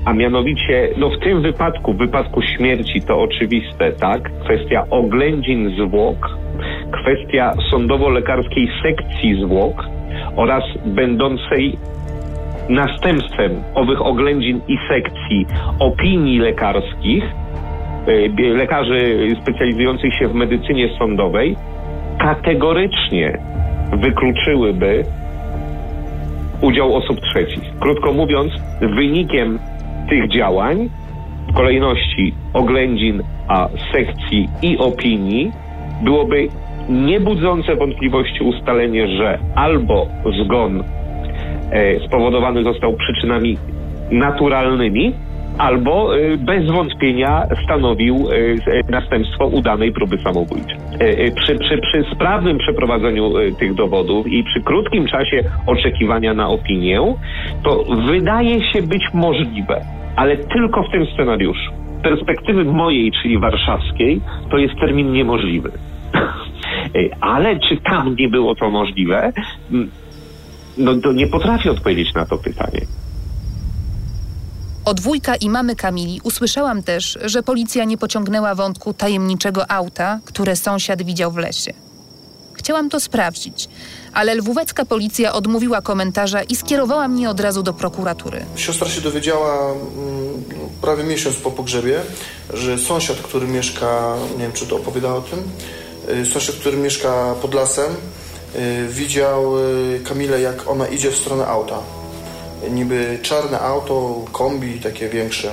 [0.05, 4.31] a mianowicie, no w tym wypadku, w wypadku śmierci to oczywiste, tak?
[4.43, 6.29] Kwestia oględzin zwłok,
[6.91, 9.85] kwestia sądowo-lekarskiej sekcji zwłok
[10.35, 11.77] oraz będącej
[12.69, 15.45] następstwem owych oględzin i sekcji
[15.79, 17.23] opinii lekarskich,
[18.07, 21.55] e, lekarzy specjalizujących się w medycynie sądowej,
[22.19, 23.39] kategorycznie
[23.93, 25.03] wykluczyłyby
[26.63, 27.63] udział osób trzecich.
[27.79, 29.59] Krótko mówiąc, wynikiem
[30.09, 30.89] tych działań
[31.49, 35.51] w kolejności oględzin, a sekcji i opinii
[36.03, 36.47] byłoby
[36.89, 40.07] niebudzące wątpliwości ustalenie, że albo
[40.43, 40.83] zgon
[41.71, 43.57] e, spowodowany został przyczynami
[44.11, 45.13] naturalnymi,
[45.57, 48.57] albo y, bez wątpienia stanowił y,
[48.89, 50.77] następstwo udanej próby samobójczej.
[51.01, 57.15] Y, przy, przy, przy sprawnym przeprowadzeniu tych dowodów i przy krótkim czasie oczekiwania na opinię,
[57.63, 59.85] to wydaje się być możliwe,
[60.15, 61.71] ale tylko w tym scenariuszu.
[61.99, 65.71] Z perspektywy mojej, czyli warszawskiej, to jest termin niemożliwy.
[67.21, 69.33] ale czy tam nie było to możliwe?
[69.71, 69.89] Mm,
[70.77, 72.79] no to nie potrafię odpowiedzieć na to pytanie.
[74.85, 80.55] Od wujka i mamy Kamili usłyszałam też, że policja nie pociągnęła wątku tajemniczego auta, które
[80.55, 81.73] sąsiad widział w lesie.
[82.53, 83.69] Chciałam to sprawdzić,
[84.13, 88.45] ale lwówecka policja odmówiła komentarza i skierowała mnie od razu do prokuratury.
[88.55, 89.83] Siostra się dowiedziała mm,
[90.81, 92.01] prawie miesiąc po pogrzebie,
[92.53, 95.39] że sąsiad, który mieszka, nie wiem czy to opowiada o tym,
[96.17, 97.91] y, sąsiad, który mieszka pod lasem,
[98.55, 101.79] y, widział y, Kamilę, jak ona idzie w stronę auta
[102.71, 105.51] niby czarne auto, kombi takie większe.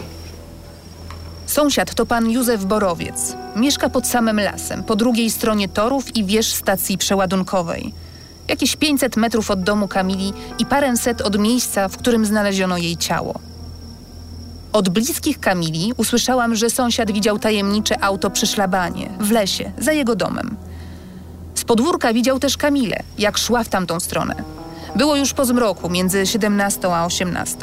[1.47, 3.37] Sąsiad to pan Józef Borowiec.
[3.57, 7.93] Mieszka pod samym lasem, po drugiej stronie torów i wież stacji przeładunkowej.
[8.49, 13.41] Jakieś 500 metrów od domu Kamili i paręset od miejsca, w którym znaleziono jej ciało.
[14.73, 20.17] Od bliskich Kamili usłyszałam, że sąsiad widział tajemnicze auto przy szlabanie, w lesie, za jego
[20.17, 20.57] domem.
[21.55, 24.35] Z podwórka widział też Kamilę, jak szła w tamtą stronę.
[25.01, 27.57] Było już po zmroku, między 17 a 18.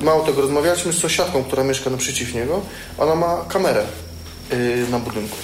[0.00, 2.60] Mało tego, rozmawialiśmy z sąsiadką, która mieszka naprzeciw niego.
[2.98, 3.84] Ona ma kamerę
[4.50, 5.36] yy, na budynku.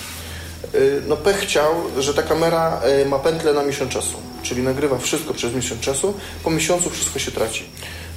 [0.75, 4.99] Yy, no pech chciał, że ta kamera yy, ma pętlę na miesiąc czasu, czyli nagrywa
[4.99, 6.15] wszystko przez miesiąc czasu.
[6.45, 7.65] Po miesiącu wszystko się traci.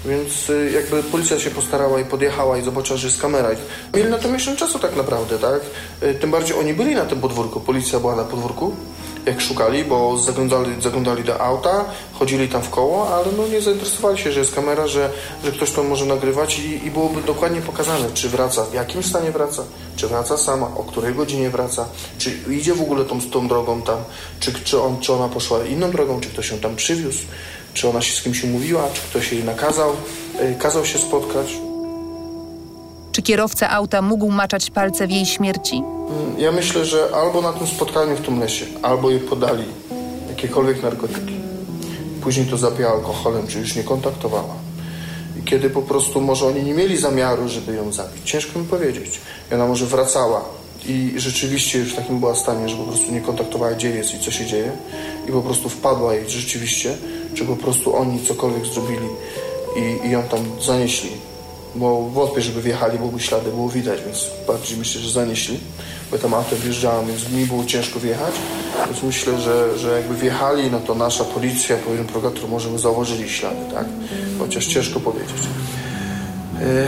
[0.05, 3.49] Więc y, jakby policja się postarała i podjechała i zobaczyła, że jest kamera.
[3.93, 5.61] Mieli na to miesiąc czasu tak naprawdę, tak?
[6.03, 8.75] Y, tym bardziej oni byli na tym podwórku, policja była na podwórku
[9.25, 14.17] jak szukali, bo zaglądali, zaglądali do auta, chodzili tam w koło, ale no nie zainteresowali
[14.17, 15.09] się, że jest kamera, że,
[15.45, 19.31] że ktoś to może nagrywać i, i byłoby dokładnie pokazane, czy wraca, w jakim stanie
[19.31, 19.63] wraca,
[19.95, 21.85] czy wraca sama, o której godzinie wraca,
[22.17, 23.97] czy idzie w ogóle tą, tą drogą tam,
[24.39, 27.19] czy, czy, on, czy ona poszła inną drogą, czy ktoś ją tam przywiózł,
[27.73, 29.95] czy ona się z kimś umówiła, czy ktoś jej nakazał,
[30.39, 31.70] yy, kazał się spotkać.
[33.21, 35.83] Czy kierowca auta mógł maczać palce w jej śmierci?
[36.37, 39.63] Ja myślę, że albo na tym spotkaniu w tym lesie, albo jej podali
[40.29, 41.35] jakiekolwiek narkotyki.
[42.21, 44.55] Później to zapija alkoholem, czy już nie kontaktowała.
[45.39, 49.21] I kiedy po prostu może oni nie mieli zamiaru, żeby ją zabić, ciężko mi powiedzieć.
[49.51, 50.45] I ona może wracała
[50.85, 54.19] i rzeczywiście już w takim była stanie, że po prostu nie kontaktowała, gdzie jest i
[54.19, 54.71] co się dzieje.
[55.29, 56.97] I po prostu wpadła jej rzeczywiście,
[57.33, 59.07] czy po prostu oni cokolwiek zrobili
[59.75, 61.30] i, i ją tam zanieśli
[61.75, 65.59] bo wątpię, żeby wjechali, bo by ślady było widać, więc bardziej myślę, że zanieśli,
[66.11, 68.33] bo tam autem wjeżdżałem, więc mi było ciężko wjechać,
[68.85, 73.29] więc myślę, że, że jakby wjechali, no to nasza policja, powiem prokurator, może by zauważyli
[73.29, 73.85] ślady, tak?
[74.39, 75.35] Chociaż ciężko powiedzieć.
[76.59, 76.87] Yy,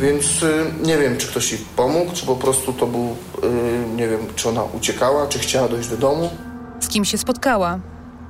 [0.00, 3.48] więc yy, nie wiem, czy ktoś jej pomógł, czy po prostu to był, yy,
[3.96, 6.30] nie wiem, czy ona uciekała, czy chciała dojść do domu.
[6.80, 7.78] Z kim się spotkała?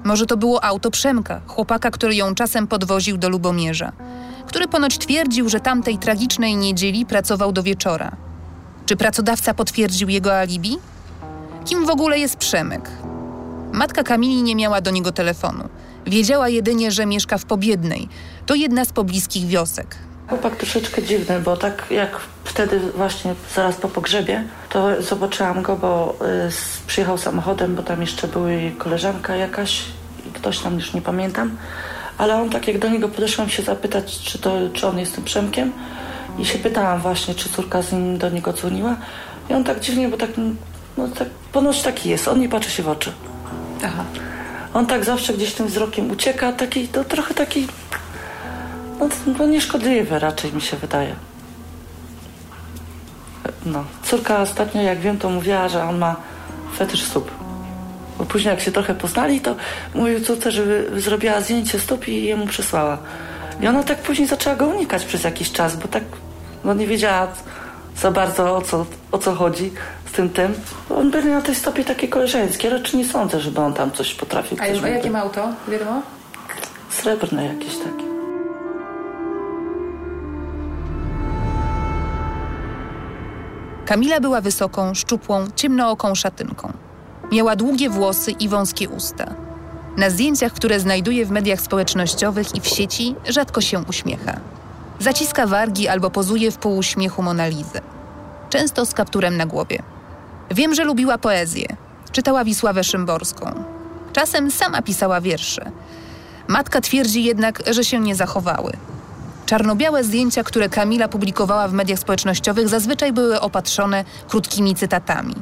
[0.05, 3.93] Może to było auto Przemka, chłopaka, który ją czasem podwoził do Lubomierza
[4.47, 8.17] który ponoć twierdził, że tamtej tragicznej niedzieli pracował do wieczora.
[8.87, 10.79] Czy pracodawca potwierdził jego alibi?
[11.65, 12.91] Kim w ogóle jest Przemek?
[13.73, 15.69] Matka Kamili nie miała do niego telefonu.
[16.07, 18.09] Wiedziała jedynie, że mieszka w Pobiednej.
[18.47, 19.97] To jedna z pobliskich wiosek.
[20.29, 26.17] Chłopak troszeczkę dziwny, bo tak jak wtedy właśnie zaraz po pogrzebie, to zobaczyłam go, bo
[26.49, 29.83] y, przyjechał samochodem, bo tam jeszcze były koleżanka jakaś
[30.29, 31.57] i ktoś tam już nie pamiętam.
[32.19, 35.25] Ale on tak jak do niego podeszłam się zapytać, czy, to, czy on jest tym
[35.25, 35.73] Przemkiem
[36.39, 38.97] i się pytałam właśnie, czy córka z nim do niego dzwoniła.
[39.51, 40.31] I on tak dziwnie, bo tak,
[40.97, 43.13] no tak, ponoć taki jest, on nie patrzy się w oczy.
[43.85, 44.05] Aha.
[44.75, 47.67] On tak zawsze gdzieś tym wzrokiem ucieka, taki, to trochę taki,
[49.01, 51.15] no, no nieszkodliwy raczej mi się wydaje.
[53.67, 56.17] No, córka ostatnio, jak wiem, to mówiła, że on ma
[56.77, 57.44] fetysz stóp.
[58.19, 59.57] Bo później jak się trochę poznali, to
[59.95, 62.99] mówił córce, żeby zrobiła zdjęcie stóp i jemu przysłała.
[63.61, 66.03] I ona tak później zaczęła go unikać przez jakiś czas, bo tak
[66.65, 67.29] no nie wiedziała
[67.97, 69.73] za bardzo o co, o co chodzi
[70.09, 70.55] z tym tym.
[70.89, 74.15] Bo on był na tej stopie takie koleżeńskie, raczej nie sądzę, żeby on tam coś
[74.15, 74.59] potrafił.
[74.61, 75.49] A jakie ma auto?
[75.69, 76.03] Wiadomo?
[76.91, 78.05] Srebrne jakieś takie.
[83.87, 86.73] Kamila była wysoką, szczupłą, ciemnooką szatynką.
[87.33, 89.35] Miała długie włosy i wąskie usta.
[89.97, 94.41] Na zdjęciach, które znajduje w mediach społecznościowych i w sieci, rzadko się uśmiecha.
[94.99, 97.81] Zaciska wargi albo pozuje w półuśmiechu Monalizy.
[98.51, 99.83] Często z kapturem na głowie.
[100.51, 101.67] Wiem, że lubiła poezję.
[102.13, 103.65] Czytała Wisławę Szymborską.
[104.13, 105.71] Czasem sama pisała wiersze.
[106.49, 108.73] Matka twierdzi jednak, że się nie zachowały.
[109.47, 115.35] Czarno-białe zdjęcia, które Kamila publikowała w mediach społecznościowych, zazwyczaj były opatrzone krótkimi cytatami.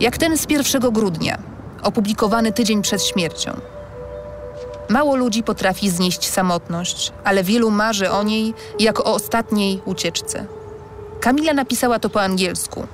[0.00, 1.38] Jak ten z 1 grudnia,
[1.82, 3.60] opublikowany tydzień przed śmiercią.
[4.88, 10.46] Mało ludzi potrafi znieść samotność, ale wielu marzy o niej jak o ostatniej ucieczce.
[11.20, 12.86] Kamila napisała to po angielsku.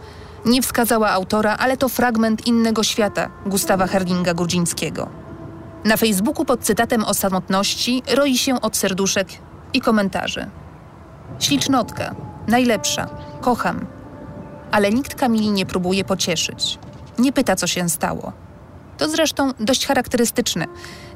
[0.45, 5.09] Nie wskazała autora, ale to fragment innego świata Gustawa Herlinga Grudzińskiego.
[5.85, 9.29] Na Facebooku pod cytatem o samotności roi się od serduszek
[9.73, 10.47] i komentarzy.
[11.39, 12.15] Ślicznotka,
[12.49, 13.09] najlepsza,
[13.41, 13.87] kocham.
[14.71, 16.79] Ale nikt Kamili nie próbuje pocieszyć.
[17.19, 18.33] Nie pyta, co się stało.
[18.99, 20.67] To zresztą dość charakterystyczne.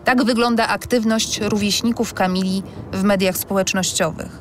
[0.05, 2.62] Tak wygląda aktywność rówieśników Kamili
[2.93, 4.38] w mediach społecznościowych.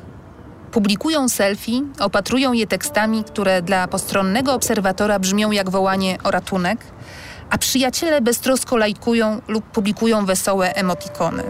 [0.72, 6.78] Publikują selfie, opatrują je tekstami, które dla postronnego obserwatora brzmią jak wołanie o ratunek,
[7.50, 11.42] a przyjaciele beztrosko lajkują lub publikują wesołe emotikony.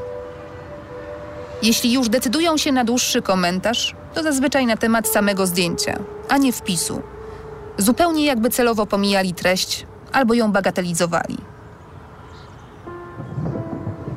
[1.62, 5.98] Jeśli już decydują się na dłuższy komentarz, to zazwyczaj na temat samego zdjęcia,
[6.28, 7.02] a nie wpisu.
[7.78, 11.38] Zupełnie jakby celowo pomijali treść albo ją bagatelizowali.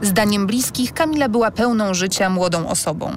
[0.02, 3.12] Zdaniem bliskich Kamila była pełną życia młodą osobą.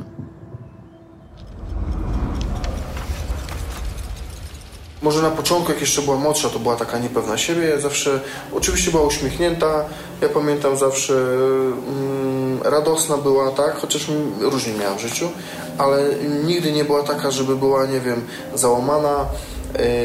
[5.03, 7.81] Może na początku, jak jeszcze była młodsza, to była taka niepewna siebie.
[7.81, 8.21] Zawsze,
[8.55, 9.85] oczywiście była uśmiechnięta.
[10.21, 13.77] Ja pamiętam zawsze mm, radosna była, tak?
[13.77, 14.07] Chociaż
[14.41, 15.29] różnie miała w życiu,
[15.79, 16.05] ale
[16.45, 19.27] nigdy nie była taka, żeby była, nie wiem, załamana,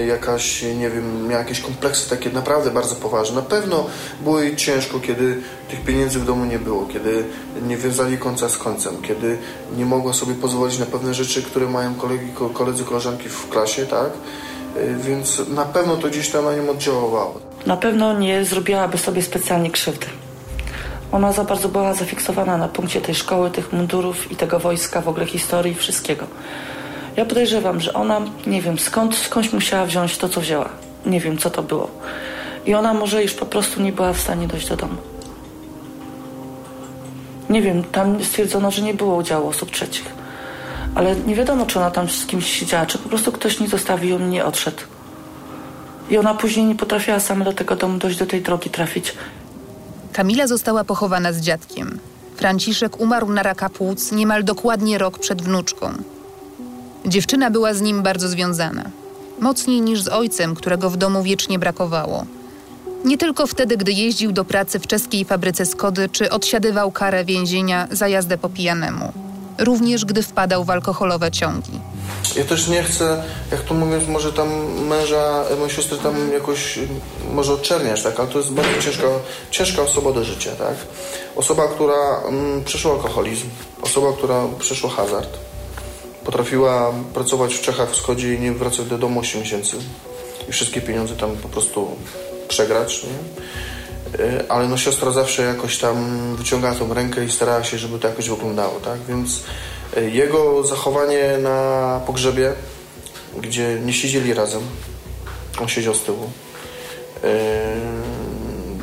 [0.08, 3.36] jakaś, nie wiem, miała jakieś kompleksy takie naprawdę bardzo poważne.
[3.36, 3.86] Na pewno
[4.24, 7.24] było jej ciężko, kiedy tych pieniędzy w domu nie było, kiedy
[7.68, 9.38] nie wiązali końca z końcem, kiedy
[9.78, 13.86] nie mogła sobie pozwolić na pewne rzeczy, które mają kolegi, ko- koledzy, koleżanki w klasie,
[13.86, 14.10] tak?
[14.78, 17.40] Y, Więc na pewno to gdzieś tam na nią oddziaływało.
[17.66, 20.08] Na pewno nie zrobiłaby sobie specjalnie krzywdy.
[21.12, 25.08] Ona za bardzo była zafiksowana na punkcie tej szkoły, tych mundurów i tego wojska, w
[25.08, 26.26] ogóle historii, wszystkiego.
[27.18, 30.70] Ja podejrzewam, że ona, nie wiem, skąd, skądś musiała wziąć to, co wzięła.
[31.06, 31.92] Nie wiem, co to było.
[32.66, 34.96] I ona może już po prostu nie była w stanie dojść do domu.
[37.50, 40.06] Nie wiem, tam stwierdzono, że nie było udziału osób trzecich.
[40.96, 44.10] Ale nie wiadomo, czy ona tam z kimś siedziała, czy po prostu ktoś nie zostawił
[44.10, 44.82] ją, nie odszedł.
[46.10, 49.14] I ona później nie potrafiła sama do tego domu dojść, do tej drogi trafić.
[50.14, 52.00] Kamila została pochowana z dziadkiem.
[52.36, 55.94] Franciszek umarł na raka płuc niemal dokładnie rok przed wnuczką.
[57.06, 58.84] Dziewczyna była z nim bardzo związana.
[59.40, 62.26] Mocniej niż z ojcem, którego w domu wiecznie brakowało.
[63.06, 67.88] Nie tylko wtedy, gdy jeździł do pracy w czeskiej fabryce Skody, czy odsiadywał karę więzienia
[67.92, 69.12] za jazdę po pijanemu.
[69.58, 71.80] Również gdy wpadał w alkoholowe ciągi.
[72.36, 74.50] Ja też nie chcę, jak to mówiąc, może tam
[74.88, 76.80] męża, mojej siostry tam jakoś
[77.34, 79.08] może odczerniać, tak, ale to jest bardzo ciężka,
[79.52, 80.76] ciężka osoba do życia, tak.
[81.36, 83.48] Osoba, która mm, przeszła alkoholizm,
[83.82, 85.38] osoba, która przeszła hazard,
[86.26, 89.78] potrafiła pracować w Czechach, w Skodzie i nie wracać do domu 8 miesięcy
[90.50, 91.88] i wszystkie pieniądze tam po prostu
[92.48, 93.44] przegrać, nie?
[94.26, 95.96] Y, ale no siostra zawsze jakoś tam
[96.36, 99.00] wyciągała tą rękę i starała się, żeby to jakoś wyglądało, tak?
[99.08, 99.44] Więc
[99.98, 102.54] y, jego zachowanie na pogrzebie,
[103.42, 104.62] gdzie nie siedzieli razem,
[105.62, 106.30] on siedział z tyłu,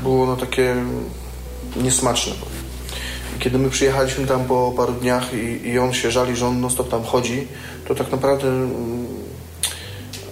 [0.03, 0.77] było no takie
[1.77, 2.33] niesmaczne.
[3.41, 6.71] Kiedy my przyjechaliśmy tam po paru dniach i, i on się żali, że on non
[6.71, 7.49] stop tam chodzi,
[7.89, 9.07] to tak naprawdę mm,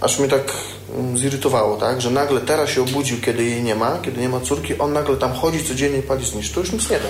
[0.01, 0.53] aż mnie tak
[0.95, 2.01] mm, zirytowało, tak?
[2.01, 5.17] Że nagle teraz się obudził, kiedy jej nie ma, kiedy nie ma córki, on nagle
[5.17, 6.53] tam chodzi codziennie i pali zniszcz.
[6.53, 7.09] To już nic nie da.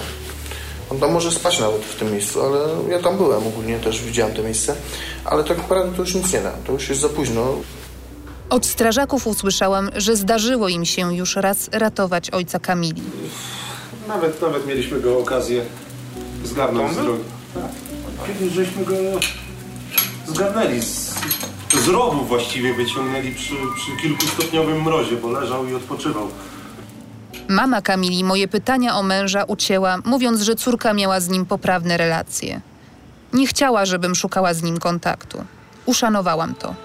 [0.91, 2.59] On tam może spać nawet w tym miejscu, ale
[2.89, 4.75] ja tam byłem ogólnie, też widziałem to miejsce,
[5.25, 6.51] ale tak naprawdę to już nic nie da.
[6.51, 7.55] To już jest za późno.
[8.49, 13.01] Od strażaków usłyszałam, że zdarzyło im się już raz ratować ojca Kamili.
[14.07, 15.65] Nawet, nawet mieliśmy go okazję
[16.43, 17.23] zgarnąć z drogi.
[17.53, 17.63] Tak.
[18.27, 18.95] Kiedyś żeśmy go
[20.27, 21.15] zgarnęli z,
[21.85, 26.27] z rowu właściwie wyciągnęli przy, przy kilkustopniowym mrozie, bo leżał i odpoczywał.
[27.47, 32.61] Mama Kamili moje pytania o męża ucięła, mówiąc, że córka miała z nim poprawne relacje.
[33.33, 35.43] Nie chciała, żebym szukała z nim kontaktu.
[35.85, 36.75] Uszanowałam to.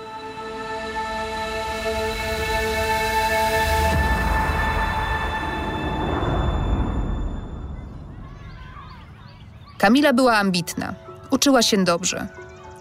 [9.85, 10.95] Kamila była ambitna,
[11.31, 12.27] uczyła się dobrze.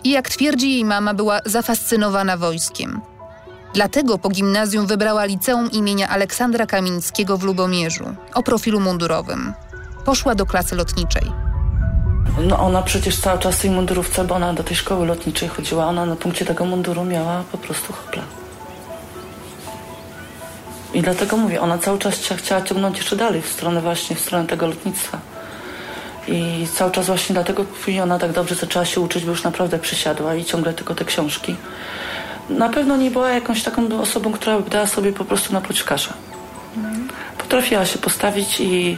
[0.04, 3.02] I jak twierdzi jej mama, była zafascynowana wojskiem.
[3.74, 9.54] Dlatego po gimnazjum wybrała liceum imienia Aleksandra Kamińskiego w Lubomierzu o profilu mundurowym.
[10.06, 11.32] Poszła do klasy lotniczej.
[12.48, 15.86] No ona przecież cały czas w tej mundurówce, bo ona do tej szkoły lotniczej chodziła,
[15.86, 18.24] ona na punkcie tego munduru miała po prostu hopla.
[20.94, 24.48] I dlatego mówię, ona cały czas chciała ciągnąć jeszcze dalej w stronę właśnie, w stronę
[24.48, 25.33] tego lotnictwa.
[26.28, 27.66] I cały czas właśnie dlatego
[28.04, 31.56] ona tak dobrze zaczęła się uczyć, bo już naprawdę przysiadła i ciągle tylko te książki.
[32.50, 36.14] Na pewno nie była jakąś taką osobą, która by dała sobie po prostu napluć kaszę.
[37.38, 38.98] Potrafiła się postawić i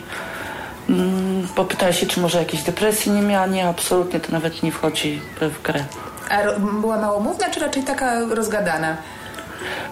[0.90, 3.48] mm, popytała się, czy może jakiejś depresji nie miała.
[3.48, 5.84] Nie, absolutnie to nawet nie wchodzi w grę.
[6.30, 8.98] A była małomówna, czy raczej taka rozgadana?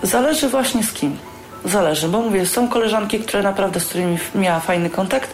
[0.04, 1.18] Zależy właśnie z kim.
[1.66, 5.34] Zależy, bo mówię, są koleżanki, które naprawdę z którymi miała fajny kontakt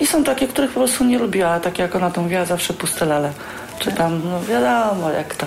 [0.00, 3.06] i są takie, których po prostu nie lubiła, tak jak ona to mówiła, zawsze puste
[3.06, 3.32] lale.
[3.78, 5.46] Czy tam, no wiadomo, jak to.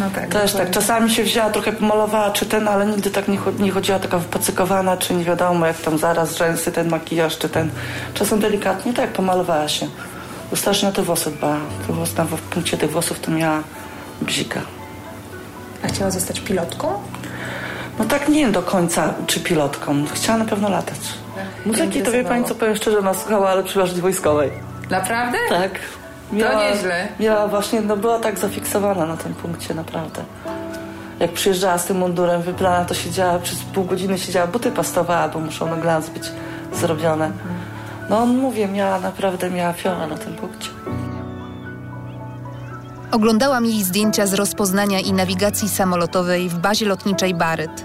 [0.00, 0.28] No tak.
[0.28, 3.98] Też tak, czasami się wzięła, trochę pomalowała, czy ten, ale nigdy tak nie, nie chodziła
[3.98, 7.70] taka wypacykowana, czy nie wiadomo, jak tam zaraz rzęsy, ten makijaż, czy ten.
[8.14, 9.88] Czasem delikatnie, tak, pomalowała się.
[10.50, 11.56] Bo strasznie na te włosy dbała.
[11.88, 13.62] Włosy, tam w punkcie tych włosów to miała
[14.22, 14.60] bzika.
[15.84, 17.02] A chciała zostać pilotką?
[17.98, 20.04] No tak nie wiem do końca, czy pilotką.
[20.14, 20.98] Chciała na pewno latać.
[21.66, 24.50] Muzyki to wie pani, co powiem szczerze, ona słuchała, ale przeważnie wojskowej.
[24.90, 25.38] Naprawdę?
[25.48, 25.70] Tak.
[26.32, 27.08] nieźle.
[27.20, 30.24] Miała właśnie, no była tak zafiksowana na tym punkcie, naprawdę.
[31.20, 35.38] Jak przyjeżdżała z tym mundurem wybrana, to siedziała, przez pół godziny siedziała, buty pastowała, bo
[35.40, 36.30] muszą na glans być
[36.72, 37.30] zrobione.
[38.10, 40.70] No on, mówię, miała naprawdę, miała fiora na tym punkcie.
[43.12, 47.84] Oglądałam jej zdjęcia z rozpoznania i nawigacji samolotowej w bazie lotniczej Baryt.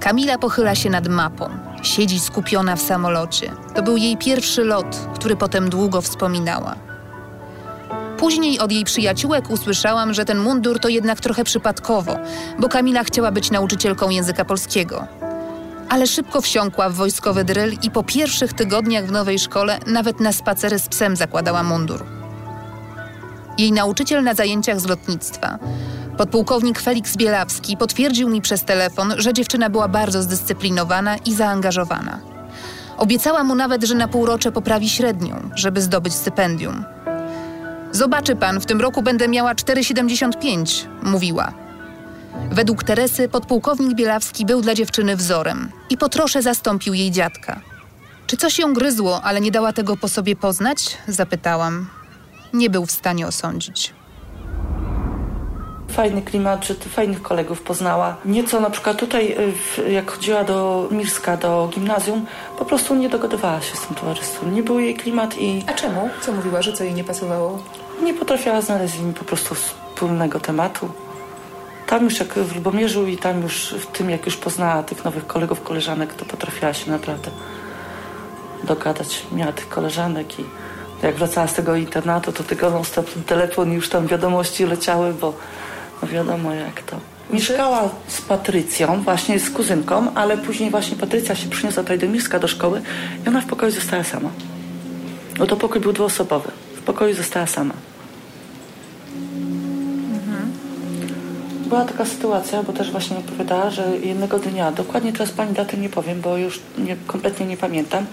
[0.00, 1.48] Kamila pochyla się nad mapą.
[1.82, 3.50] Siedzi skupiona w samolocie.
[3.74, 6.76] To był jej pierwszy lot, który potem długo wspominała.
[8.18, 12.16] Później od jej przyjaciółek usłyszałam, że ten mundur to jednak trochę przypadkowo,
[12.58, 15.06] bo Kamila chciała być nauczycielką języka polskiego.
[15.88, 20.32] Ale szybko wsiąkła w wojskowy dryl i po pierwszych tygodniach w nowej szkole nawet na
[20.32, 22.23] spacery z psem zakładała mundur.
[23.58, 25.58] Jej nauczyciel na zajęciach z lotnictwa,
[26.16, 32.18] podpułkownik Felix Bielawski, potwierdził mi przez telefon, że dziewczyna była bardzo zdyscyplinowana i zaangażowana.
[32.96, 36.84] Obiecała mu nawet, że na półrocze poprawi średnią, żeby zdobyć stypendium.
[37.92, 41.52] Zobaczy pan, w tym roku będę miała 4,75, mówiła.
[42.50, 47.60] Według Teresy podpułkownik Bielawski był dla dziewczyny wzorem i po trosze zastąpił jej dziadka.
[48.26, 50.98] Czy coś ją gryzło, ale nie dała tego po sobie poznać?
[51.08, 51.86] Zapytałam.
[52.54, 53.94] Nie był w stanie osądzić.
[55.88, 58.16] Fajny klimat, że ty fajnych kolegów poznała.
[58.24, 59.36] Nieco na przykład tutaj,
[59.78, 62.26] y, jak chodziła do Mirska, do gimnazjum,
[62.58, 64.54] po prostu nie dogadywała się z tym towarzystwem.
[64.54, 66.10] Nie był jej klimat i A czemu?
[66.20, 67.62] Co mówiła, że co jej nie pasowało?
[68.02, 70.88] nie potrafiła znaleźć z nimi po prostu wspólnego tematu.
[71.86, 75.26] Tam już jak w Lubomierzu i tam już w tym, jak już poznała tych nowych
[75.26, 77.30] kolegów, koleżanek, to potrafiła się naprawdę
[78.64, 79.26] dogadać.
[79.32, 80.44] Miała tych koleżanek i
[81.06, 84.64] jak wracała z tego internatu, to tylko non stop ten telefon i już tam wiadomości
[84.64, 85.34] leciały, bo
[86.02, 86.96] no wiadomo jak to.
[87.30, 92.38] Mieszkała z Patrycją, właśnie z kuzynką, ale później właśnie Patrycja się przyniosła tutaj do Mirska,
[92.38, 92.82] do szkoły
[93.26, 94.30] i ona w pokoju została sama.
[95.38, 96.50] No to pokój był dwuosobowy.
[96.76, 97.74] W pokoju została sama.
[101.66, 105.88] Była taka sytuacja, bo też właśnie opowiadała, że jednego dnia, dokładnie teraz pani daty nie
[105.88, 108.06] powiem, bo już nie, kompletnie nie pamiętam,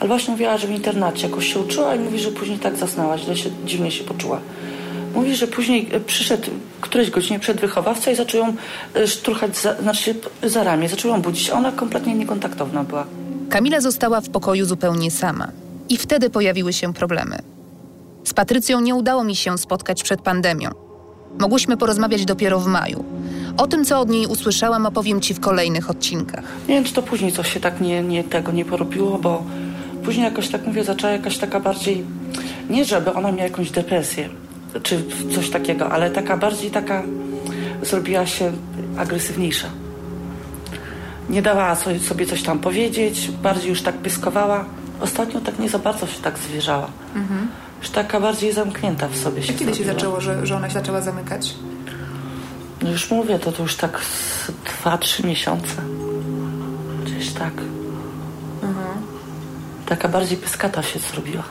[0.00, 3.18] ale właśnie mówiła, że w internacie jakoś się uczyła i mówi, że później tak zasnęła,
[3.18, 4.40] źle się, dziwnie się poczuła.
[5.14, 8.54] Mówi, że później e, przyszedł którejś godzinie przed wychowawca i zaczął ją
[8.94, 11.50] e, szturchać, za, znaczy za ramię, zaczął ją budzić.
[11.50, 13.06] Ona kompletnie niekontaktowna była.
[13.50, 15.48] Kamila została w pokoju zupełnie sama.
[15.88, 17.38] I wtedy pojawiły się problemy.
[18.24, 20.70] Z Patrycją nie udało mi się spotkać przed pandemią.
[21.38, 23.04] Mogłyśmy porozmawiać dopiero w maju.
[23.56, 26.44] O tym, co od niej usłyszałam, opowiem Ci w kolejnych odcinkach.
[26.68, 29.42] Nie wiem, czy to później coś się tak nie, nie tego nie porobiło, bo
[30.10, 32.04] później jakoś tak mówię, zaczęła jakaś taka bardziej,
[32.70, 34.28] nie żeby ona miała jakąś depresję,
[34.82, 35.04] czy
[35.34, 37.02] coś takiego, ale taka bardziej taka
[37.82, 38.52] zrobiła się
[38.96, 39.68] agresywniejsza.
[41.28, 44.64] Nie dawała sobie, coś tam powiedzieć, bardziej już tak pyskowała.
[45.00, 46.88] Ostatnio tak nie za bardzo się tak zwierzała.
[47.14, 47.48] Mhm.
[47.80, 49.94] Już taka bardziej zamknięta w sobie się A kiedy się zrobiła.
[49.94, 51.54] zaczęło, że, że ona się zaczęła zamykać?
[52.82, 55.82] No już mówię, to, to już tak z dwa, trzy miesiące.
[57.04, 57.52] Gdzieś tak.
[59.90, 61.42] Taka bardziej pyskata się zrobiła.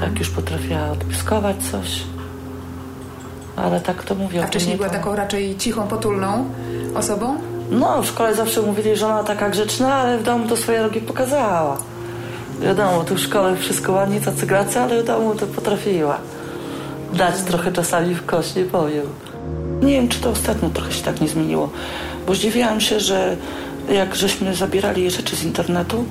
[0.00, 2.02] Tak już potrafiła odpyskować coś.
[3.56, 4.44] Ale tak to mówię.
[4.44, 6.44] A wcześniej była to- taką raczej cichą, potulną
[6.94, 7.36] osobą?
[7.70, 11.00] No, w szkole zawsze mówili, że ona taka grzeczna, ale w domu to swoje rogi
[11.00, 11.78] pokazała.
[12.60, 16.18] Wiadomo, tu w szkole wszystko ładnie, tacy gracy, ale w domu to potrafiła.
[17.12, 19.06] Dać trochę czasami w kość, nie powiem.
[19.82, 21.70] Nie wiem, czy to ostatnio trochę się tak nie zmieniło,
[22.26, 23.36] bo zdziwiłam się, że
[23.88, 26.04] jak żeśmy zabierali rzeczy z internetu,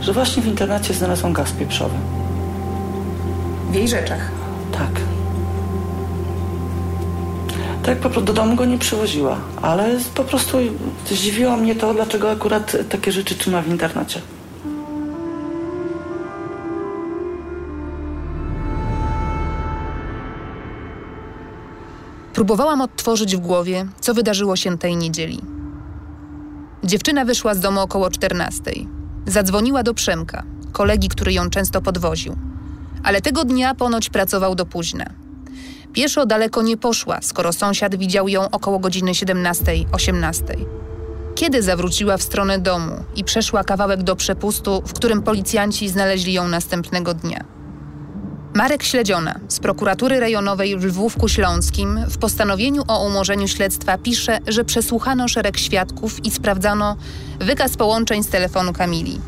[0.00, 1.94] że właśnie w internecie znalazłam gaz pieprzowy.
[3.70, 4.30] W jej rzeczach.
[4.72, 5.00] Tak.
[7.82, 10.58] Tak po prostu do domu go nie przywoziła, ale po prostu
[11.06, 14.20] zdziwiło mnie to, dlaczego akurat takie rzeczy trzyma w internecie.
[22.34, 25.40] Próbowałam odtworzyć w głowie, co wydarzyło się tej niedzieli.
[26.84, 28.62] Dziewczyna wyszła z domu około 14.
[29.26, 32.36] Zadzwoniła do Przemka, kolegi, który ją często podwoził.
[33.04, 35.04] Ale tego dnia ponoć pracował do późna.
[35.92, 40.42] Pieszo daleko nie poszła, skoro sąsiad widział ją około godziny 17-18.
[41.34, 46.48] Kiedy zawróciła w stronę domu i przeszła kawałek do przepustu, w którym policjanci znaleźli ją
[46.48, 47.44] następnego dnia.
[48.54, 54.64] Marek Śledziona z prokuratury rejonowej w Lwówku Śląskim w postanowieniu o umorzeniu śledztwa pisze, że
[54.64, 56.96] przesłuchano szereg świadków i sprawdzano
[57.40, 59.20] wykaz połączeń z telefonu Kamili.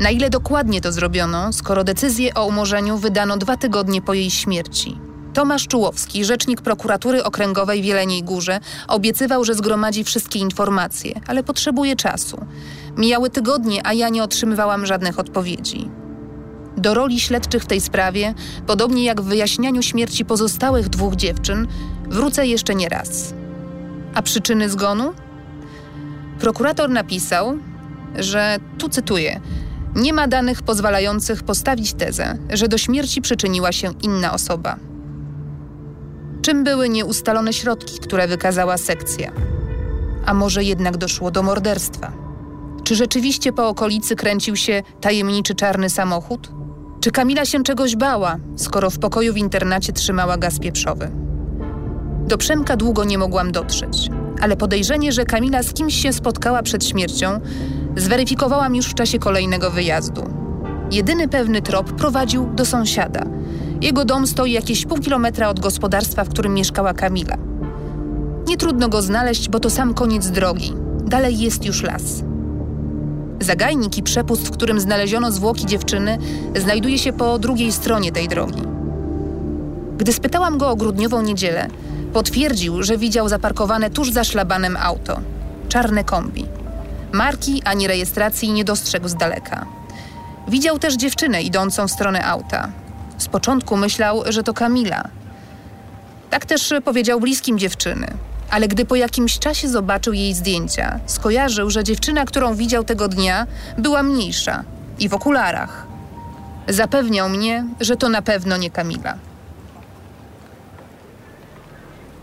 [0.00, 4.98] Na ile dokładnie to zrobiono, skoro decyzję o umorzeniu wydano dwa tygodnie po jej śmierci?
[5.34, 11.96] Tomasz Czułowski, rzecznik prokuratury okręgowej w Jeleniej Górze, obiecywał, że zgromadzi wszystkie informacje, ale potrzebuje
[11.96, 12.46] czasu.
[12.96, 15.90] Mijały tygodnie, a ja nie otrzymywałam żadnych odpowiedzi.
[16.80, 18.34] Do roli śledczych w tej sprawie,
[18.66, 21.66] podobnie jak w wyjaśnianiu śmierci pozostałych dwóch dziewczyn,
[22.08, 23.34] wrócę jeszcze nie raz.
[24.14, 25.12] A przyczyny zgonu?
[26.38, 27.58] Prokurator napisał,
[28.18, 29.40] że, tu cytuję,
[29.94, 34.76] nie ma danych pozwalających postawić tezę, że do śmierci przyczyniła się inna osoba.
[36.42, 39.32] Czym były nieustalone środki, które wykazała sekcja?
[40.26, 42.12] A może jednak doszło do morderstwa?
[42.84, 46.60] Czy rzeczywiście po okolicy kręcił się tajemniczy czarny samochód?
[47.00, 51.10] Czy Kamila się czegoś bała, skoro w pokoju w internacie trzymała gaz pieprzowy?
[52.26, 54.08] Do Przemka długo nie mogłam dotrzeć,
[54.40, 57.40] ale podejrzenie, że Kamila z kimś się spotkała przed śmiercią,
[57.96, 60.22] zweryfikowałam już w czasie kolejnego wyjazdu.
[60.90, 63.24] Jedyny pewny trop prowadził do sąsiada.
[63.80, 67.36] Jego dom stoi jakieś pół kilometra od gospodarstwa, w którym mieszkała Kamila.
[68.48, 70.72] Nie trudno go znaleźć, bo to sam koniec drogi.
[71.06, 72.29] Dalej jest już las.
[73.40, 76.18] Zagajnik i przepust, w którym znaleziono zwłoki dziewczyny,
[76.56, 78.62] znajduje się po drugiej stronie tej drogi.
[79.96, 81.68] Gdy spytałam go o grudniową niedzielę,
[82.12, 85.20] potwierdził, że widział zaparkowane tuż za szlabanem auto.
[85.68, 86.46] Czarne kombi.
[87.12, 89.66] Marki ani rejestracji nie dostrzegł z daleka.
[90.48, 92.68] Widział też dziewczynę idącą w stronę auta.
[93.18, 95.08] Z początku myślał, że to Kamila.
[96.30, 98.06] Tak też powiedział bliskim dziewczyny.
[98.50, 103.46] Ale gdy po jakimś czasie zobaczył jej zdjęcia, skojarzył, że dziewczyna, którą widział tego dnia,
[103.78, 104.64] była mniejsza
[104.98, 105.86] i w okularach.
[106.68, 109.14] Zapewniał mnie, że to na pewno nie Kamila.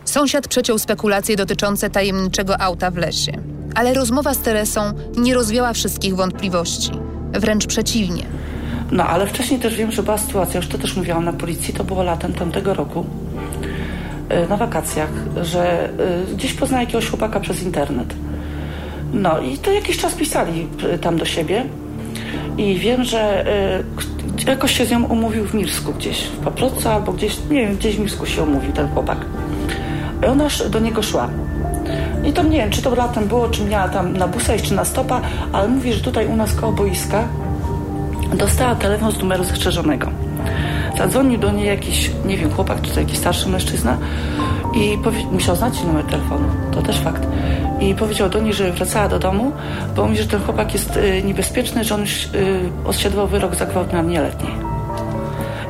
[0.05, 3.31] Sąsiad przeciął spekulacje dotyczące tajemniczego auta w lesie.
[3.75, 6.91] Ale rozmowa z Teresą nie rozwiała wszystkich wątpliwości.
[7.33, 8.25] Wręcz przeciwnie.
[8.91, 11.83] No, ale wcześniej też wiem, że była sytuacja, już to też mówiłam na policji, to
[11.83, 13.05] było latem tamtego roku,
[14.49, 15.09] na wakacjach,
[15.41, 15.89] że
[16.31, 18.13] y, gdzieś poznała jakiegoś chłopaka przez internet.
[19.13, 21.65] No i to jakiś czas pisali y, tam do siebie
[22.57, 23.45] i wiem, że
[24.43, 27.75] y, jakoś się z nią umówił w Mirsku gdzieś, w Paprocu albo gdzieś, nie wiem,
[27.75, 29.17] gdzieś w Mirsku się umówił ten chłopak.
[30.23, 31.29] I ona do niego szła.
[32.25, 34.85] I to nie wiem, czy to latem było, czy miała tam na busa czy na
[34.85, 35.21] stopa,
[35.53, 37.27] ale mówi, że tutaj u nas koło boiska
[38.33, 40.26] dostała telefon z numeru zastrzeżonego.
[40.97, 43.97] Zadzwonił do niej jakiś, nie wiem, chłopak czy to jakiś starszy mężczyzna
[44.75, 44.97] i
[45.31, 47.27] musiał znać numer telefonu, to też fakt.
[47.79, 49.51] I powiedział do niej, że wracała do domu,
[49.95, 52.29] bo mówi, że ten chłopak jest y, niebezpieczny, że on już y,
[52.85, 54.51] odsiadwał wyrok za gwałt na nieletniej.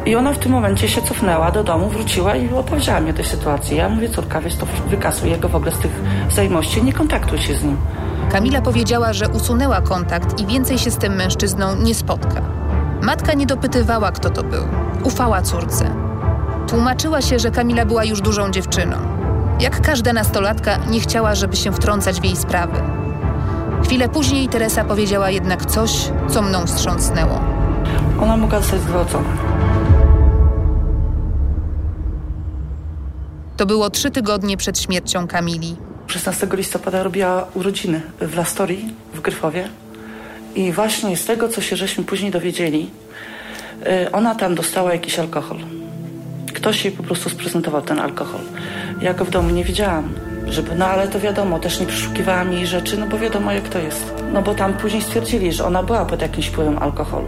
[0.06, 3.26] I ona w tym momencie się cofnęła do domu, wróciła i opowiedziała mi o tej
[3.26, 3.78] sytuacji.
[3.78, 5.92] Ja mówię, córka, wiesz, to wykasuj go w ogóle z tych
[6.32, 7.78] zajmości, nie kontaktuj się z nim.
[8.32, 12.57] Kamila powiedziała, że usunęła kontakt i więcej się z tym mężczyzną nie spotka.
[13.08, 14.64] Matka nie dopytywała, kto to był.
[15.04, 15.96] Ufała córce.
[16.68, 18.98] Tłumaczyła się, że Kamila była już dużą dziewczyną.
[19.60, 22.82] Jak każda nastolatka, nie chciała, żeby się wtrącać w jej sprawy.
[23.84, 27.42] Chwilę później Teresa powiedziała jednak coś, co mną wstrząsnęło.
[28.22, 29.30] Ona mogła zostać zgwałcona.
[33.58, 35.76] To było trzy tygodnie przed śmiercią Kamili.
[36.08, 39.70] 16 listopada robiła urodziny w Lastorii w Gryfowie
[40.56, 42.90] i właśnie z tego, co się żeśmy później dowiedzieli,
[44.06, 45.58] y, ona tam dostała jakiś alkohol.
[46.54, 48.42] Ktoś jej po prostu sprezentował ten alkohol.
[49.02, 50.14] Ja go w domu nie widziałam,
[50.48, 53.80] żeby, no ale to wiadomo, też nie przeszukiwałam jej rzeczy, no bo wiadomo jak to
[53.80, 54.14] jest.
[54.34, 57.28] No bo tam później stwierdzili, że ona była pod jakimś wpływem alkoholu.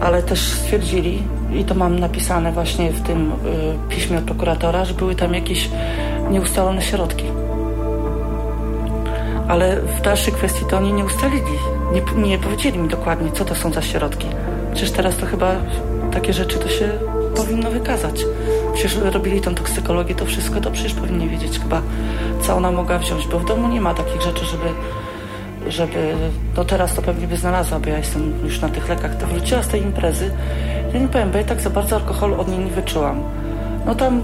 [0.00, 1.22] Ale też stwierdzili,
[1.54, 3.34] i to mam napisane właśnie w tym y,
[3.88, 5.68] piśmie od prokuratora, że były tam jakieś
[6.30, 7.24] nieustalone środki
[9.48, 11.58] ale w dalszej kwestii to oni nie ustalili,
[11.96, 14.26] nie, nie powiedzieli mi dokładnie, co to są za środki.
[14.72, 15.52] Przecież teraz to chyba
[16.12, 16.90] takie rzeczy to się
[17.36, 18.24] powinno wykazać.
[18.74, 21.82] Przecież robili tą toksykologię, to wszystko, to przecież powinni wiedzieć chyba,
[22.40, 24.64] co ona mogła wziąć, bo w domu nie ma takich rzeczy, żeby,
[25.68, 26.14] żeby,
[26.56, 29.62] no teraz to pewnie by znalazła, bo ja jestem już na tych lekach, to wróciła
[29.62, 30.30] z tej imprezy,
[30.94, 33.22] ja nie powiem, bo ja tak za bardzo alkoholu od niej nie wyczułam.
[33.86, 34.22] No tam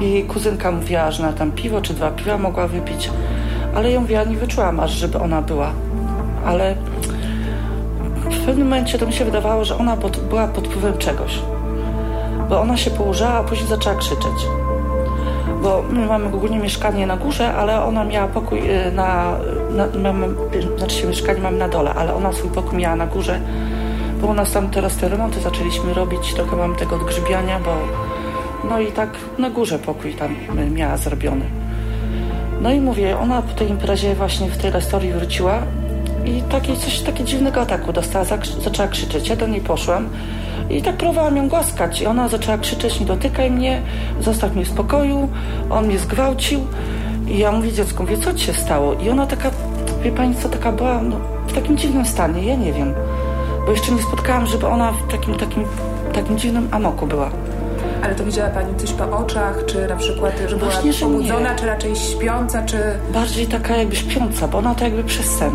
[0.00, 3.10] y, jej kuzynka mówiła, że na tam piwo czy dwa piwa mogła wypić,
[3.74, 5.72] ale ją ja nie wyczułam aż, żeby ona była.
[6.44, 6.74] Ale
[8.30, 11.38] w pewnym momencie to mi się wydawało, że ona pod, była pod wpływem czegoś.
[12.48, 14.46] Bo ona się położyła, a później zaczęła krzyczeć.
[15.62, 19.36] Bo my mamy ogólnie mieszkanie na górze, ale ona miała pokój y, na,
[19.94, 20.34] na mamy,
[20.78, 23.40] znaczy mieszkanie mamy na dole, ale ona swój pokój miała na górze,
[24.20, 27.76] bo u nas tam teraz te remonty zaczęliśmy robić, trochę mam tego odgrzybiania, bo
[28.68, 30.36] no i tak na górze pokój tam
[30.74, 31.44] miała zrobiony.
[32.60, 35.58] No i mówię, ona po tej imprezie właśnie w tej restorii wróciła
[36.30, 38.24] i taki, coś takiego dziwnego ataku dostała,
[38.64, 39.28] zaczęła krzyczeć.
[39.28, 40.08] Ja do niej poszłam
[40.70, 43.82] i tak próbowałam ją głaskać i ona zaczęła krzyczeć, nie dotykaj mnie,
[44.20, 45.28] zostaw mnie w spokoju,
[45.70, 46.60] on mnie zgwałcił.
[47.28, 48.94] I ja mówię dziecku, mówię, co ci się stało?
[48.94, 49.50] I ona taka,
[50.02, 51.16] wie pani co, taka była no,
[51.46, 52.94] w takim dziwnym stanie, ja nie wiem.
[53.66, 55.64] Bo jeszcze nie spotkałam, żeby ona w takim, takim,
[56.12, 57.30] takim dziwnym amoku była.
[58.02, 61.66] Ale to widziała Pani coś po oczach, czy na przykład, że była Właśnie, pobudzona, czy
[61.66, 62.78] raczej śpiąca, czy...
[63.14, 65.50] Bardziej taka jakby śpiąca, bo ona to jakby przez sen.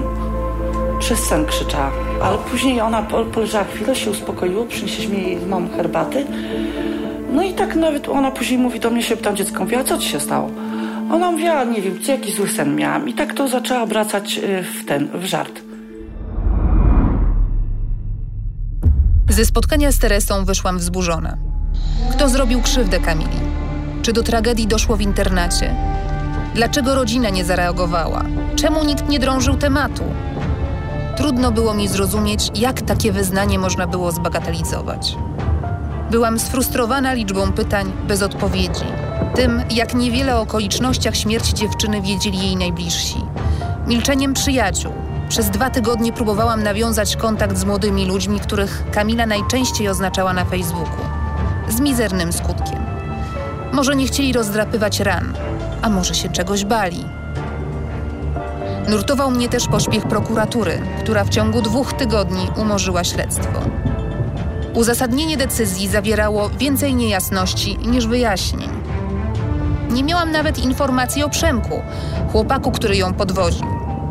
[1.00, 1.92] Przez sen krzyczała.
[2.22, 3.02] Ale później ona
[3.34, 6.26] poleżała chwilę, się uspokoiło, przynieśliśmy jej mam herbaty.
[7.34, 10.10] No i tak nawet ona później mówi do mnie, się pytam dziecko, mówiła, co ci
[10.10, 10.52] się stało?
[11.12, 13.10] Ona mówiła, nie wiem, co jakiś zły sen miałam.
[13.10, 15.62] I tak to zaczęła obracać y, w ten, w żart.
[19.30, 21.38] Ze spotkania z Teresą wyszłam wzburzona.
[22.12, 23.40] Kto zrobił krzywdę Kamili?
[24.02, 25.76] Czy do tragedii doszło w internacie?
[26.56, 28.24] Dlaczego rodzina nie zareagowała?
[28.56, 30.04] Czemu nikt nie drążył tematu?
[31.18, 35.18] Trudno było mi zrozumieć, jak takie wyznanie można było zbagatelizować.
[36.12, 38.86] Byłam sfrustrowana liczbą pytań bez odpowiedzi,
[39.36, 43.16] tym, jak niewiele o okolicznościach śmierci dziewczyny wiedzieli jej najbliżsi,
[43.88, 44.92] milczeniem przyjaciół.
[45.30, 51.06] Przez dwa tygodnie próbowałam nawiązać kontakt z młodymi ludźmi, których Kamila najczęściej oznaczała na Facebooku
[51.70, 52.86] z mizernym skutkiem.
[53.74, 55.34] Może nie chcieli rozdrapywać ran,
[55.82, 57.06] a może się czegoś bali.
[58.90, 63.62] Nurtował mnie też pośpiech prokuratury, która w ciągu dwóch tygodni umorzyła śledztwo.
[64.74, 68.70] Uzasadnienie decyzji zawierało więcej niejasności niż wyjaśnień.
[69.90, 71.82] Nie miałam nawet informacji o Przemku,
[72.32, 73.66] chłopaku, który ją podwoził,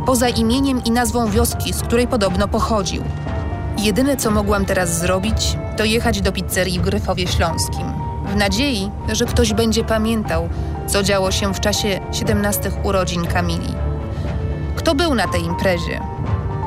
[0.07, 3.03] poza imieniem i nazwą wioski, z której podobno pochodził.
[3.79, 7.87] Jedyne, co mogłam teraz zrobić, to jechać do pizzerii w Gryfowie Śląskim,
[8.33, 10.49] w nadziei, że ktoś będzie pamiętał,
[10.87, 13.75] co działo się w czasie 17 urodzin Kamili.
[14.85, 16.01] Kto był na tej imprezie?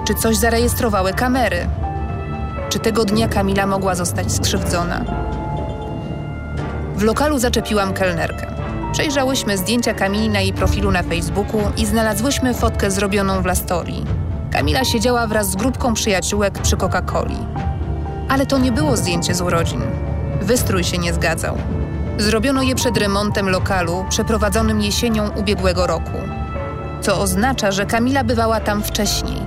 [0.08, 1.68] Czy coś zarejestrowały kamery?
[2.70, 5.02] Czy tego dnia Kamila mogła zostać skrzywdzona?
[6.96, 8.48] W lokalu zaczepiłam kelnerkę.
[8.92, 14.06] Przejrzałyśmy zdjęcia Kamili na jej profilu na Facebooku i znalazłyśmy fotkę zrobioną w Lastorii.
[14.52, 17.46] Kamila siedziała wraz z grupką przyjaciółek przy Coca-Coli.
[18.30, 19.82] Ale to nie było zdjęcie z urodzin.
[20.42, 21.58] Wystrój się nie zgadzał.
[22.18, 26.37] Zrobiono je przed remontem lokalu przeprowadzonym jesienią ubiegłego roku.
[27.02, 29.42] Co oznacza, że Kamila bywała tam wcześniej.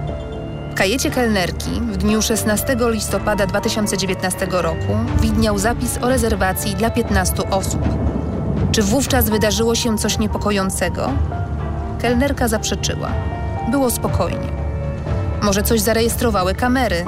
[0.74, 7.82] kajecie kelnerki w dniu 16 listopada 2019 roku widniał zapis o rezerwacji dla 15 osób.
[8.72, 11.12] Czy wówczas wydarzyło się coś niepokojącego?
[12.02, 13.08] Kelnerka zaprzeczyła.
[13.70, 14.48] Było spokojnie.
[15.42, 17.04] Może coś zarejestrowały kamery.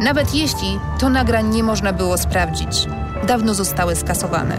[0.00, 2.86] Nawet jeśli to nagrań nie można było sprawdzić,
[3.26, 4.56] dawno zostały skasowane.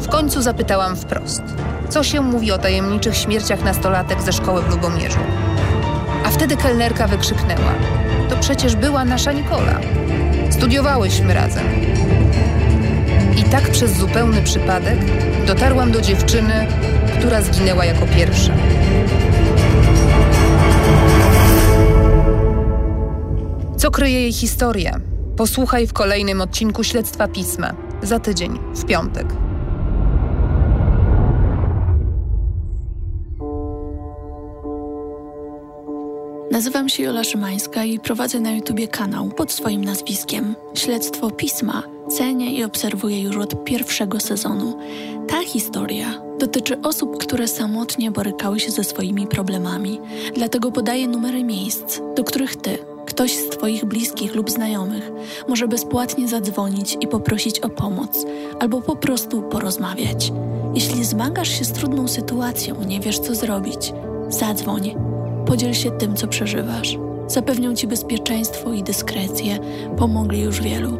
[0.00, 1.42] W końcu zapytałam wprost,
[1.92, 5.18] co się mówi o tajemniczych śmierciach nastolatek ze szkoły w Lubomierzu.
[6.24, 7.72] A wtedy kelnerka wykrzyknęła:
[8.28, 9.80] To przecież była nasza Nikola.
[10.50, 11.64] Studiowałyśmy razem.
[13.36, 14.98] I tak przez zupełny przypadek
[15.46, 16.66] dotarłam do dziewczyny,
[17.18, 18.52] która zginęła jako pierwsza.
[23.76, 25.00] Co kryje jej historia?
[25.36, 27.72] Posłuchaj w kolejnym odcinku Śledztwa Pisma.
[28.02, 29.41] Za tydzień, w piątek.
[36.62, 41.82] Nazywam się Jola Szymańska i prowadzę na YouTubie kanał pod swoim nazwiskiem Śledztwo Pisma.
[42.08, 44.78] Cenię i obserwuję już od pierwszego sezonu.
[45.28, 50.00] Ta historia dotyczy osób, które samotnie borykały się ze swoimi problemami.
[50.34, 55.10] Dlatego podaję numery miejsc, do których ty, ktoś z Twoich bliskich lub znajomych
[55.48, 58.26] może bezpłatnie zadzwonić i poprosić o pomoc,
[58.60, 60.32] albo po prostu porozmawiać.
[60.74, 63.92] Jeśli zmagasz się z trudną sytuacją, nie wiesz co zrobić,
[64.28, 65.11] zadzwoń
[65.52, 66.98] Podziel się tym, co przeżywasz.
[67.28, 69.58] Zapewnią ci bezpieczeństwo i dyskrecję.
[69.98, 70.98] Pomogli już wielu.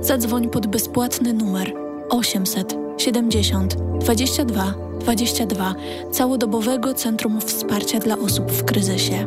[0.00, 1.72] Zadzwoń pod bezpłatny numer
[2.10, 5.74] 800 70 22 22
[6.12, 9.26] całodobowego Centrum Wsparcia dla Osób w Kryzysie.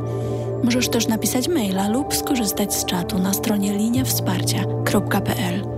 [0.64, 5.71] Możesz też napisać maila lub skorzystać z czatu na stronie liniawsparcia.pl.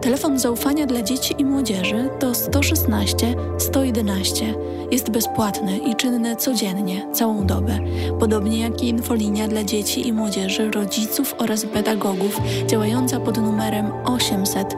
[0.00, 4.54] Telefon zaufania dla dzieci i młodzieży to 116 111.
[4.90, 7.78] Jest bezpłatny i czynny codziennie, całą dobę.
[8.20, 14.74] Podobnie jak i infolinia dla dzieci i młodzieży, rodziców oraz pedagogów działająca pod numerem 800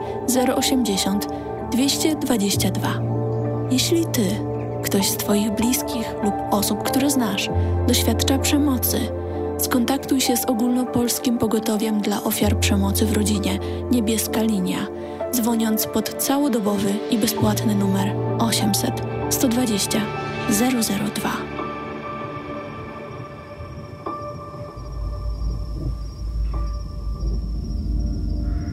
[0.55, 1.27] 080
[1.71, 3.01] 222.
[3.71, 4.25] Jeśli ty,
[4.83, 7.49] ktoś z Twoich bliskich lub osób, które znasz,
[7.87, 8.99] doświadcza przemocy,
[9.57, 13.59] skontaktuj się z ogólnopolskim pogotowiem dla ofiar przemocy w rodzinie
[13.91, 15.00] Niebieska Linia
[15.31, 19.99] dzwoniąc pod całodobowy i bezpłatny numer 800 120
[20.49, 21.61] 002.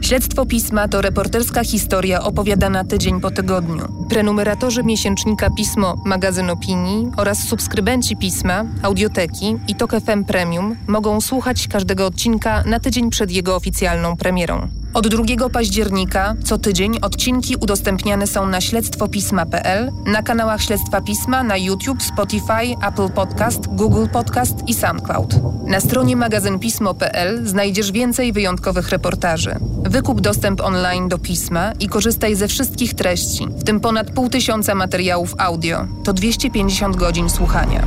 [0.01, 4.07] Śledztwo Pisma to reporterska historia opowiadana tydzień po tygodniu.
[4.09, 11.67] Prenumeratorzy miesięcznika Pismo, magazyn opinii oraz subskrybenci Pisma, audioteki i Tok FM Premium mogą słuchać
[11.67, 14.78] każdego odcinka na tydzień przed jego oficjalną premierą.
[14.93, 21.57] Od 2 października co tydzień odcinki udostępniane są na śledztwopisma.pl, na kanałach Śledztwa Pisma na
[21.57, 25.35] YouTube, Spotify, Apple Podcast, Google Podcast i SoundCloud.
[25.67, 29.55] Na stronie magazynpismo.pl znajdziesz więcej wyjątkowych reportaży.
[29.83, 34.75] Wykup dostęp online do pisma i korzystaj ze wszystkich treści, w tym ponad pół tysiąca
[34.75, 35.87] materiałów audio.
[36.03, 37.83] To 250 godzin słuchania.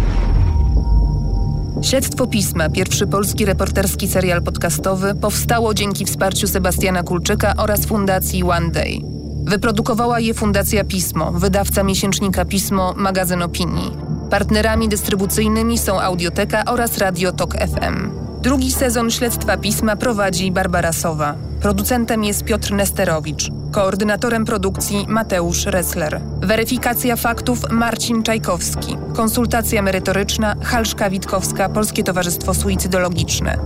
[1.82, 8.70] Śledztwo Pisma, pierwszy polski reporterski serial podcastowy, powstało dzięki wsparciu Sebastiana Kulczyka oraz Fundacji One
[8.70, 9.00] Day.
[9.44, 13.90] Wyprodukowała je Fundacja Pismo, wydawca miesięcznika Pismo, magazyn opinii.
[14.30, 18.10] Partnerami dystrybucyjnymi są Audioteka oraz Radio Tok FM.
[18.42, 21.34] Drugi sezon Śledztwa Pisma prowadzi Barbara Sowa.
[21.62, 23.50] Producentem jest Piotr Nesterowicz.
[23.70, 26.20] Koordynatorem produkcji Mateusz Ressler.
[26.40, 28.96] Weryfikacja faktów Marcin Czajkowski.
[29.14, 33.58] Konsultacja merytoryczna Halszka Witkowska, Polskie Towarzystwo Suicydologiczne.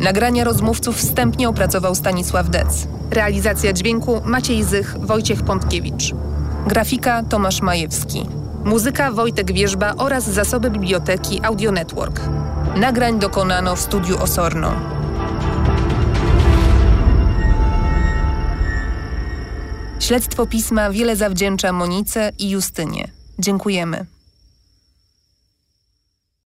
[0.00, 2.88] Nagrania rozmówców wstępnie opracował Stanisław Dec.
[3.10, 6.14] Realizacja dźwięku Maciej Zych, Wojciech Pątkiewicz.
[6.66, 8.26] Grafika Tomasz Majewski.
[8.64, 12.20] Muzyka Wojtek Wierzba oraz zasoby biblioteki Audio Network.
[12.76, 15.01] Nagrań dokonano w studiu Osorno.
[20.02, 23.08] Śledztwo pisma wiele zawdzięcza Monice i Justynie.
[23.38, 24.06] Dziękujemy.